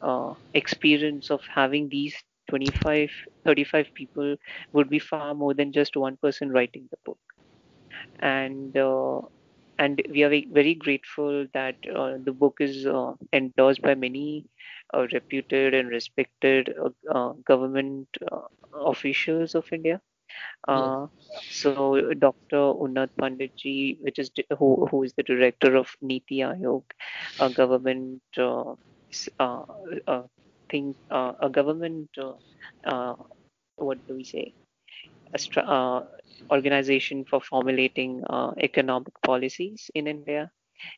uh, 0.01 0.07
uh, 0.09 0.33
experience 0.53 1.29
of 1.31 1.41
having 1.53 1.89
these 1.89 2.15
25 2.49 3.11
35 3.45 3.87
people 3.93 4.35
would 4.73 4.89
be 4.89 4.99
far 4.99 5.33
more 5.35 5.53
than 5.53 5.71
just 5.71 5.95
one 5.97 6.17
person 6.17 6.49
writing 6.51 6.87
the 6.91 6.97
book 7.05 7.19
and 8.19 8.77
uh, 8.77 9.21
and 9.79 10.01
we 10.09 10.23
are 10.23 10.29
very 10.29 10.75
grateful 10.75 11.47
that 11.53 11.75
uh, 11.95 12.17
the 12.23 12.31
book 12.31 12.57
is 12.59 12.85
uh, 12.85 13.13
endorsed 13.33 13.81
by 13.81 13.95
many 13.95 14.45
uh, 14.93 15.07
reputed 15.11 15.73
and 15.73 15.89
respected 15.89 16.73
uh, 16.81 16.89
uh, 17.11 17.33
government 17.45 18.07
officials 18.73 19.55
of 19.55 19.65
India. 19.71 19.99
Yes. 20.67 20.91
So, 21.49 22.13
Dr. 22.13 22.57
Unnat 22.57 23.09
Panditji, 23.19 23.97
which 24.01 24.19
is 24.19 24.31
who, 24.57 24.87
who 24.87 25.03
is 25.03 25.13
the 25.13 25.23
director 25.23 25.75
of 25.75 25.95
Niti 26.01 26.37
Aayog, 26.37 26.83
a 27.39 27.49
government 27.49 28.21
think 30.73 30.95
uh, 31.11 31.33
a 31.39 31.49
government, 31.49 32.09
uh, 32.17 32.33
uh, 32.85 33.15
what 33.75 33.99
do 34.07 34.15
we 34.15 34.23
say, 34.23 34.53
a 35.33 36.03
organization 36.51 37.25
for 37.25 37.39
formulating 37.41 38.23
economic 38.59 39.13
policies 39.23 39.89
in 39.95 40.07
India. 40.07 40.51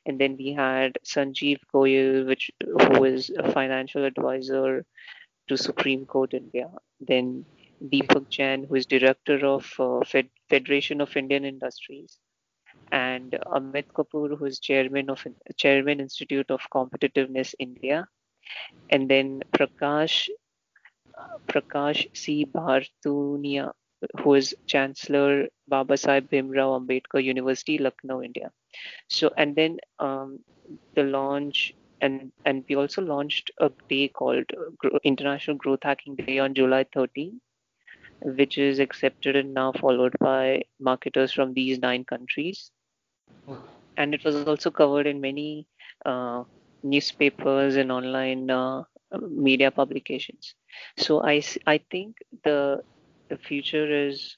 And 0.06 0.20
then 0.20 0.36
we 0.38 0.54
had 0.54 0.98
Sanjeev 1.06 1.60
Goyal, 1.74 2.26
which 2.28 2.52
who 2.62 3.04
is 3.06 3.30
a 3.38 3.52
financial 3.52 4.04
advisor 4.06 4.86
to 5.48 5.58
Supreme 5.58 6.06
Court 6.06 6.34
India. 6.34 6.70
Then 7.00 7.46
Deepak 7.84 8.30
Jain, 8.30 8.66
who 8.66 8.76
is 8.76 8.86
director 8.86 9.46
of 9.46 9.72
uh, 9.80 10.00
Fed- 10.06 10.30
Federation 10.50 11.02
of 11.02 11.16
Indian 11.18 11.46
Industries, 11.46 12.18
and 12.92 13.32
Amit 13.48 13.88
Kapoor, 13.96 14.38
who 14.38 14.46
is 14.46 14.60
chairman 14.60 15.10
of 15.10 15.26
Chairman 15.58 16.00
Institute 16.00 16.50
of 16.52 16.62
Competitiveness 16.74 17.54
India, 17.60 18.08
and 18.90 19.10
then 19.10 19.42
Prakash 19.54 20.30
Prakash 21.48 22.08
C. 22.16 22.46
Bhartunia, 22.46 23.74
who 24.22 24.34
is 24.36 24.56
Chancellor 24.68 25.48
Baba 25.68 25.98
Sahib 25.98 26.30
Bhimrao 26.30 26.80
Ambedkar 26.80 27.24
University, 27.24 27.78
Lucknow, 27.78 28.22
India. 28.22 28.52
So, 29.10 29.32
and 29.38 29.56
then 29.56 29.78
um, 30.00 30.40
the 30.96 31.04
launch, 31.04 31.74
and 32.02 32.32
and 32.46 32.64
we 32.70 32.76
also 32.76 33.02
launched 33.02 33.52
a 33.60 33.72
day 33.90 34.08
called 34.10 34.46
International 35.04 35.58
Growth 35.58 35.84
Hacking 35.84 36.16
Day 36.16 36.34
on 36.34 36.54
July 36.54 36.86
13, 36.94 37.42
which 38.22 38.58
is 38.58 38.80
accepted 38.80 39.36
and 39.36 39.54
now 39.54 39.72
followed 39.72 40.14
by 40.20 40.64
marketers 40.80 41.32
from 41.34 41.54
these 41.54 41.80
nine 41.80 42.06
countries. 42.06 42.72
And 43.98 44.14
it 44.14 44.24
was 44.24 44.36
also 44.36 44.72
covered 44.72 45.08
in 45.08 45.22
many 45.22 45.68
uh, 46.06 46.44
newspapers 46.84 47.76
and 47.76 47.92
online 47.92 48.50
uh, 48.50 48.84
media 49.22 49.72
publications. 49.72 50.56
So 50.98 51.22
I, 51.24 51.42
I 51.66 51.80
think 51.92 52.18
the 52.44 52.84
the 53.29 53.37
future 53.37 53.87
is 54.09 54.37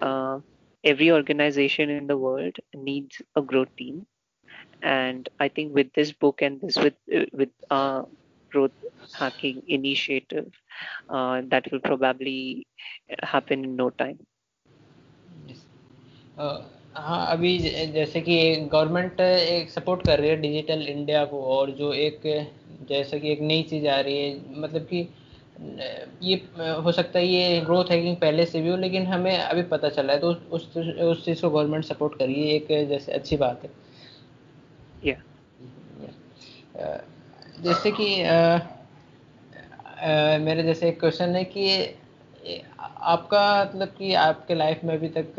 uh, 0.00 0.38
every 0.84 1.10
organization 1.10 1.90
in 1.90 2.06
the 2.06 2.16
world 2.16 2.56
needs 2.74 3.20
a 3.36 3.42
growth 3.42 3.74
team, 3.76 4.06
and 4.82 5.28
I 5.38 5.48
think 5.48 5.74
with 5.74 5.92
this 5.94 6.12
book 6.12 6.42
and 6.42 6.60
this 6.60 6.76
with 6.78 6.94
with 7.32 7.50
our 7.70 8.06
growth 8.52 8.72
hacking 9.12 9.62
initiative, 9.66 10.52
uh, 11.08 11.42
that 11.50 11.70
will 11.70 11.80
probably 11.80 12.66
happen 13.22 13.64
in 13.64 13.76
no 13.76 13.90
time. 13.90 14.18
Uh, 16.38 16.58
हाँ 16.96 17.26
अभी 17.32 17.56
जैसे 17.92 18.20
कि 18.20 18.34
government 18.72 19.20
एक 19.20 19.70
support 19.70 20.02
कर 20.06 20.18
रही 20.20 20.28
है 20.30 20.36
digital 20.40 20.82
India 20.88 21.24
को 21.32 21.42
और 21.56 21.70
जो 21.80 21.92
एक 22.06 22.20
जैसे 22.88 23.20
कि 23.20 23.32
एक 23.32 23.40
नई 23.50 23.62
चीज़ 23.70 23.86
आ 23.88 23.98
रही 24.00 24.16
है 24.18 24.60
मतलब 24.60 24.86
कि 24.92 25.02
ये 25.59 26.35
हो 26.83 26.91
सकता 26.91 27.19
है 27.19 27.25
ये 27.25 27.59
ग्रोथ 27.61 27.91
हैकिंग 27.91 28.15
पहले 28.17 28.45
से 28.45 28.61
भी 28.61 28.69
हो 28.69 28.77
लेकिन 28.77 29.05
हमें 29.05 29.37
अभी 29.37 29.63
पता 29.63 29.89
चला 29.89 30.13
है 30.13 30.19
तो 30.19 30.33
उस 30.51 30.77
उस 30.77 31.25
चीज़ 31.25 31.41
को 31.41 31.49
गवर्नमेंट 31.49 31.85
सपोर्ट 31.85 32.17
करिए 32.19 32.55
एक 32.55 32.67
जैसे 32.89 33.11
अच्छी 33.11 33.37
बात 33.37 33.63
है 33.63 33.69
yeah. 35.05 35.21
जैसे 37.61 37.91
कि 37.91 38.07
मेरे 40.43 40.63
जैसे 40.63 40.87
एक 40.89 40.99
क्वेश्चन 40.99 41.35
है 41.35 41.43
कि 41.43 41.67
आपका 43.01 43.63
मतलब 43.63 43.87
कि 43.87 44.13
आपके 44.13 44.55
लाइफ 44.55 44.83
में 44.83 44.93
अभी 44.93 45.09
तक 45.09 45.35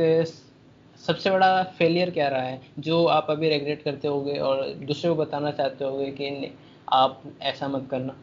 सबसे 1.00 1.30
बड़ा 1.30 1.62
फेलियर 1.78 2.10
क्या 2.10 2.28
रहा 2.28 2.42
है 2.42 2.60
जो 2.78 3.04
आप 3.06 3.26
अभी 3.30 3.48
रेगरेट 3.48 3.82
करते 3.82 4.08
होगे 4.08 4.38
और 4.38 4.68
दूसरे 4.84 5.10
को 5.10 5.16
बताना 5.16 5.50
चाहते 5.50 5.84
होगे 5.84 6.10
कि 6.10 6.54
आप 6.92 7.22
ऐसा 7.42 7.68
मत 7.68 7.88
करना 7.90 8.14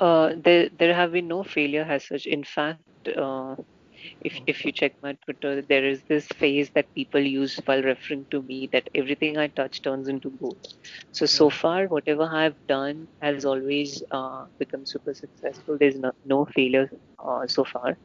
Uh, 0.00 0.32
there, 0.36 0.68
there 0.78 0.94
have 0.94 1.12
been 1.12 1.28
no 1.28 1.42
failure 1.44 1.82
as 1.88 2.06
such. 2.06 2.26
In 2.26 2.44
fact, 2.44 2.88
uh, 3.16 3.56
if 4.20 4.40
if 4.46 4.64
you 4.64 4.72
check 4.72 4.94
my 5.02 5.14
Twitter, 5.24 5.62
there 5.62 5.84
is 5.84 6.02
this 6.08 6.26
phrase 6.28 6.70
that 6.74 6.92
people 6.94 7.20
use 7.20 7.58
while 7.64 7.82
referring 7.82 8.26
to 8.30 8.42
me 8.42 8.68
that 8.72 8.88
everything 8.94 9.36
I 9.38 9.48
touch 9.48 9.82
turns 9.82 10.08
into 10.08 10.30
gold. 10.40 10.58
So 11.12 11.26
so 11.26 11.50
far, 11.50 11.86
whatever 11.86 12.24
I've 12.24 12.58
done 12.68 13.08
has 13.20 13.44
always 13.44 14.02
uh, 14.10 14.46
become 14.58 14.86
super 14.86 15.14
successful. 15.14 15.76
There's 15.78 15.96
no, 15.98 16.12
no 16.24 16.46
failure 16.46 16.90
uh, 17.18 17.46
so 17.46 17.64
far 17.64 17.98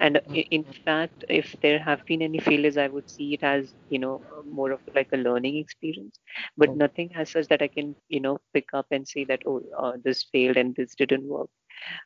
and 0.00 0.16
mm-hmm. 0.16 0.40
in 0.50 0.64
fact 0.84 1.24
if 1.28 1.54
there 1.62 1.78
have 1.78 2.04
been 2.06 2.22
any 2.22 2.38
failures 2.38 2.76
i 2.76 2.86
would 2.88 3.08
see 3.10 3.34
it 3.34 3.42
as 3.42 3.74
you 3.90 3.98
know 3.98 4.20
more 4.50 4.70
of 4.72 4.80
like 4.94 5.08
a 5.12 5.16
learning 5.16 5.56
experience 5.56 6.18
but 6.56 6.70
mm-hmm. 6.70 6.78
nothing 6.78 7.10
as 7.14 7.30
such 7.30 7.46
that 7.48 7.62
i 7.62 7.68
can 7.68 7.94
you 8.08 8.20
know 8.20 8.38
pick 8.52 8.68
up 8.72 8.86
and 8.90 9.06
say 9.06 9.24
that 9.24 9.40
oh 9.46 9.62
uh, 9.78 9.92
this 10.04 10.24
failed 10.32 10.56
and 10.56 10.74
this 10.76 10.94
didn't 10.94 11.24
work 11.24 11.48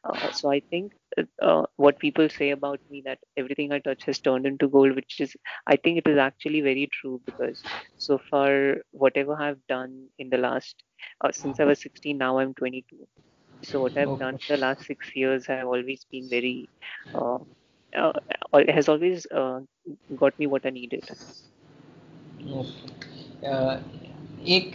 uh, 0.04 0.30
so 0.32 0.50
i 0.50 0.60
think 0.70 0.92
uh, 1.42 1.62
what 1.76 1.98
people 1.98 2.28
say 2.28 2.50
about 2.50 2.80
me 2.90 3.02
that 3.04 3.18
everything 3.36 3.72
i 3.72 3.78
touch 3.78 4.04
has 4.04 4.18
turned 4.18 4.46
into 4.46 4.68
gold 4.68 4.94
which 4.94 5.20
is 5.20 5.34
i 5.66 5.76
think 5.76 5.98
it 5.98 6.10
is 6.10 6.18
actually 6.18 6.60
very 6.60 6.88
true 6.92 7.20
because 7.24 7.62
so 7.96 8.18
far 8.30 8.76
whatever 8.90 9.34
i've 9.40 9.64
done 9.68 10.06
in 10.18 10.30
the 10.30 10.38
last 10.38 10.82
uh, 11.22 11.32
since 11.32 11.60
i 11.60 11.64
was 11.64 11.80
16 11.80 12.16
now 12.18 12.38
i'm 12.38 12.54
22 12.54 13.06
so 13.62 13.80
what 13.80 13.96
I've 13.96 14.08
okay. 14.08 14.20
done 14.24 14.38
for 14.38 14.56
the 14.56 14.60
last 14.60 14.84
six 14.84 15.14
years, 15.14 15.48
I've 15.48 15.66
always 15.66 16.04
been 16.10 16.28
very 16.28 16.68
uh, 17.14 17.38
uh, 17.96 18.12
has 18.68 18.88
always 18.88 19.26
uh, 19.26 19.60
got 20.16 20.38
me 20.38 20.46
what 20.46 20.66
I 20.66 20.70
needed. 20.70 21.10
Uh, 23.44 23.78
एक 24.46 24.72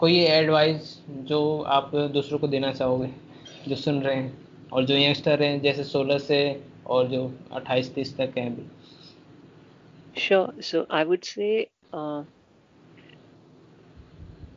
कोई 0.00 0.18
advice 0.24 0.96
जो 1.28 1.40
आप 1.76 1.90
दूसरों 2.14 2.38
को 2.38 2.48
देना 2.48 2.72
चाहोगे 2.72 3.08
जो 3.68 3.76
सुन 3.76 4.00
रहे 4.02 4.16
हैं 4.16 4.70
और 4.72 4.84
जो 4.86 4.96
यंगस्टर 4.96 5.42
हैं 5.42 5.60
जैसे 5.62 5.84
16 5.84 6.18
से 6.26 6.40
और 6.86 7.08
जो 7.08 7.22
28 7.56 7.94
30 7.94 8.16
तक 8.18 8.38
हैं 8.38 8.54
भी 8.56 8.66
Sure. 10.18 10.52
So 10.60 10.84
I 10.90 11.04
would 11.04 11.24
say 11.24 11.70
uh, 11.92 12.24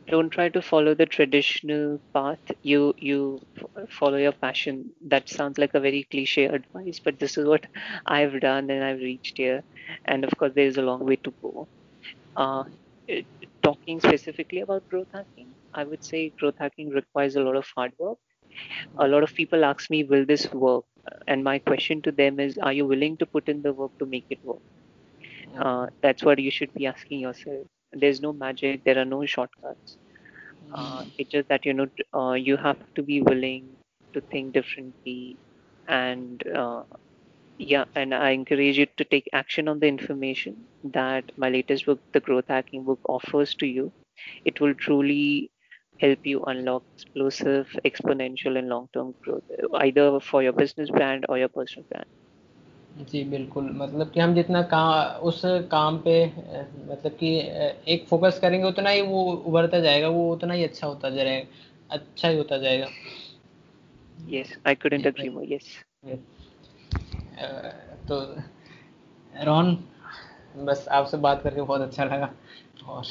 don't 0.08 0.30
try 0.30 0.48
to 0.48 0.62
follow 0.62 0.94
the 0.94 1.06
traditional 1.06 2.00
path. 2.14 2.40
You 2.62 2.94
you 2.98 3.40
follow 3.90 4.16
your 4.18 4.32
passion. 4.32 4.92
That 5.06 5.28
sounds 5.28 5.58
like 5.58 5.74
a 5.74 5.80
very 5.80 6.04
cliche 6.10 6.44
advice 6.46 7.00
but 7.04 7.18
this 7.18 7.36
is 7.38 7.46
what 7.46 7.66
i've 8.06 8.40
done 8.40 8.70
and 8.70 8.84
i've 8.84 9.00
reached 9.00 9.38
here. 9.38 9.62
And 10.04 10.24
of 10.24 10.36
course 10.38 10.52
there 10.54 10.66
is 10.66 10.78
a 10.78 10.82
long 10.90 11.04
way 11.06 11.16
to 11.24 11.34
go. 11.42 11.68
Uh, 12.36 12.64
it, 13.08 13.26
talking 13.62 14.00
specifically 14.00 14.60
about 14.60 14.86
growth 14.88 15.08
hacking 15.12 15.54
i 15.74 15.84
would 15.84 16.04
say 16.04 16.32
growth 16.38 16.54
hacking 16.58 16.90
requires 16.90 17.36
a 17.36 17.40
lot 17.42 17.56
of 17.56 17.66
hard 17.76 17.92
work. 17.98 18.18
A 18.98 19.08
lot 19.08 19.22
of 19.24 19.34
people 19.34 19.64
ask 19.64 19.90
me 19.90 20.04
will 20.04 20.26
this 20.26 20.50
work? 20.52 20.84
And 21.28 21.44
my 21.44 21.58
question 21.60 22.02
to 22.02 22.12
them 22.12 22.40
is 22.40 22.58
are 22.58 22.72
you 22.72 22.86
willing 22.86 23.16
to 23.18 23.26
put 23.26 23.48
in 23.48 23.62
the 23.62 23.72
work 23.74 23.92
to 24.00 24.06
make 24.06 24.26
it 24.30 24.40
work? 24.44 24.62
Uh, 25.58 25.86
that's 26.02 26.22
what 26.24 26.38
you 26.38 26.50
should 26.50 26.72
be 26.74 26.86
asking 26.86 27.20
yourself 27.20 27.66
there's 27.92 28.20
no 28.20 28.32
magic 28.32 28.84
there 28.84 28.98
are 28.98 29.04
no 29.04 29.24
shortcuts. 29.24 29.96
Uh, 30.72 31.04
it's 31.18 31.30
just 31.30 31.48
that 31.48 31.64
you 31.64 31.72
know 31.74 31.86
uh, 32.14 32.32
you 32.34 32.56
have 32.56 32.78
to 32.94 33.02
be 33.02 33.20
willing 33.22 33.76
to 34.14 34.20
think 34.30 34.52
differently 34.52 35.38
and 35.88 36.42
uh, 36.54 36.82
yeah 37.58 37.84
and 37.94 38.14
i 38.14 38.30
encourage 38.30 38.78
you 38.78 38.86
to 38.96 39.04
take 39.04 39.28
action 39.32 39.68
on 39.68 39.78
the 39.80 39.86
information 39.88 40.66
that 40.84 41.24
my 41.36 41.48
latest 41.50 41.86
book 41.86 42.00
the 42.12 42.20
growth 42.20 42.44
hacking 42.48 42.84
book 42.84 43.00
offers 43.08 43.54
to 43.54 43.66
you. 43.66 43.92
It 44.44 44.60
will 44.60 44.74
truly 44.74 45.50
help 45.98 46.20
you 46.24 46.42
unlock 46.44 46.84
explosive 46.96 47.68
exponential 47.84 48.58
and 48.58 48.68
long 48.68 48.88
term 48.94 49.14
growth 49.24 49.44
either 49.80 50.20
for 50.20 50.42
your 50.42 50.52
business 50.52 50.90
brand 50.90 51.26
or 51.28 51.38
your 51.38 51.48
personal 51.48 51.86
brand 51.90 52.06
जी 52.98 53.22
बिल्कुल। 53.24 53.70
मतलब 53.74 54.10
कि 54.10 54.20
हम 54.20 54.34
जितना 54.34 54.62
काम 54.72 55.20
उस 55.28 55.40
काम 55.70 55.98
पे 55.98 56.14
मतलब 56.26 57.12
कि 57.20 57.30
एक 57.94 58.06
फोकस 58.08 58.38
करेंगे 58.42 58.66
उतना 58.68 58.90
ही 58.90 59.00
वो 59.02 59.22
उभरता 59.32 59.80
जाएगा 59.80 60.08
वो 60.08 60.32
उतना 60.32 60.54
ही 60.54 60.64
अच्छा 60.64 60.86
होता 60.86 61.10
जाएगा 61.10 61.46
अच्छा 61.90 62.28
ही 62.28 62.36
होता 62.38 62.58
जाएगा। 62.58 62.88
Yes 64.18 64.56
I 64.66 64.74
couldn't 64.84 65.08
agree 65.10 65.30
more 65.36 65.44
yes 65.54 65.68
तो 68.08 68.20
रोहन 69.44 69.76
बस 70.66 70.86
आपसे 70.92 71.16
बात 71.16 71.42
करके 71.42 71.62
बहुत 71.62 71.80
अच्छा 71.80 72.04
लगा 72.04 72.32
और 72.88 73.04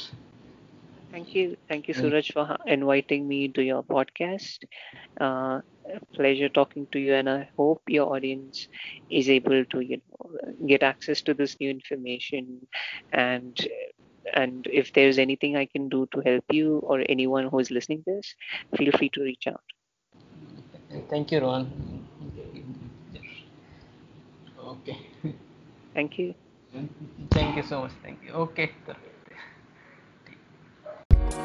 Thank 1.12 1.34
you. 1.34 1.56
Thank 1.68 1.88
you, 1.88 1.94
Suraj, 1.94 2.30
for 2.32 2.56
inviting 2.66 3.28
me 3.28 3.48
to 3.48 3.62
your 3.62 3.82
podcast. 3.82 4.64
Uh, 5.20 5.60
pleasure 6.14 6.48
talking 6.48 6.86
to 6.92 6.98
you, 6.98 7.14
and 7.14 7.28
I 7.28 7.50
hope 7.56 7.82
your 7.88 8.14
audience 8.14 8.68
is 9.10 9.28
able 9.28 9.64
to, 9.66 9.80
you 9.80 9.98
know, 9.98 10.66
get 10.66 10.82
access 10.82 11.22
to 11.22 11.34
this 11.34 11.56
new 11.60 11.70
information. 11.70 12.66
And 13.12 13.56
and 14.34 14.66
if 14.70 14.92
there's 14.92 15.18
anything 15.18 15.56
I 15.56 15.66
can 15.66 15.88
do 15.88 16.06
to 16.14 16.20
help 16.20 16.44
you 16.52 16.78
or 16.78 17.02
anyone 17.08 17.48
who 17.48 17.58
is 17.58 17.70
listening 17.70 18.02
to 18.04 18.14
this, 18.16 18.34
feel 18.76 18.92
free 18.92 19.10
to 19.10 19.22
reach 19.22 19.46
out. 19.46 19.62
Thank 21.08 21.32
you, 21.32 21.40
Ron. 21.40 21.70
Okay. 24.58 24.96
Thank 25.94 26.18
you. 26.18 26.34
Thank 27.30 27.56
you 27.56 27.62
so 27.62 27.82
much. 27.82 27.92
Thank 28.02 28.22
you. 28.24 28.32
Okay. 28.32 28.70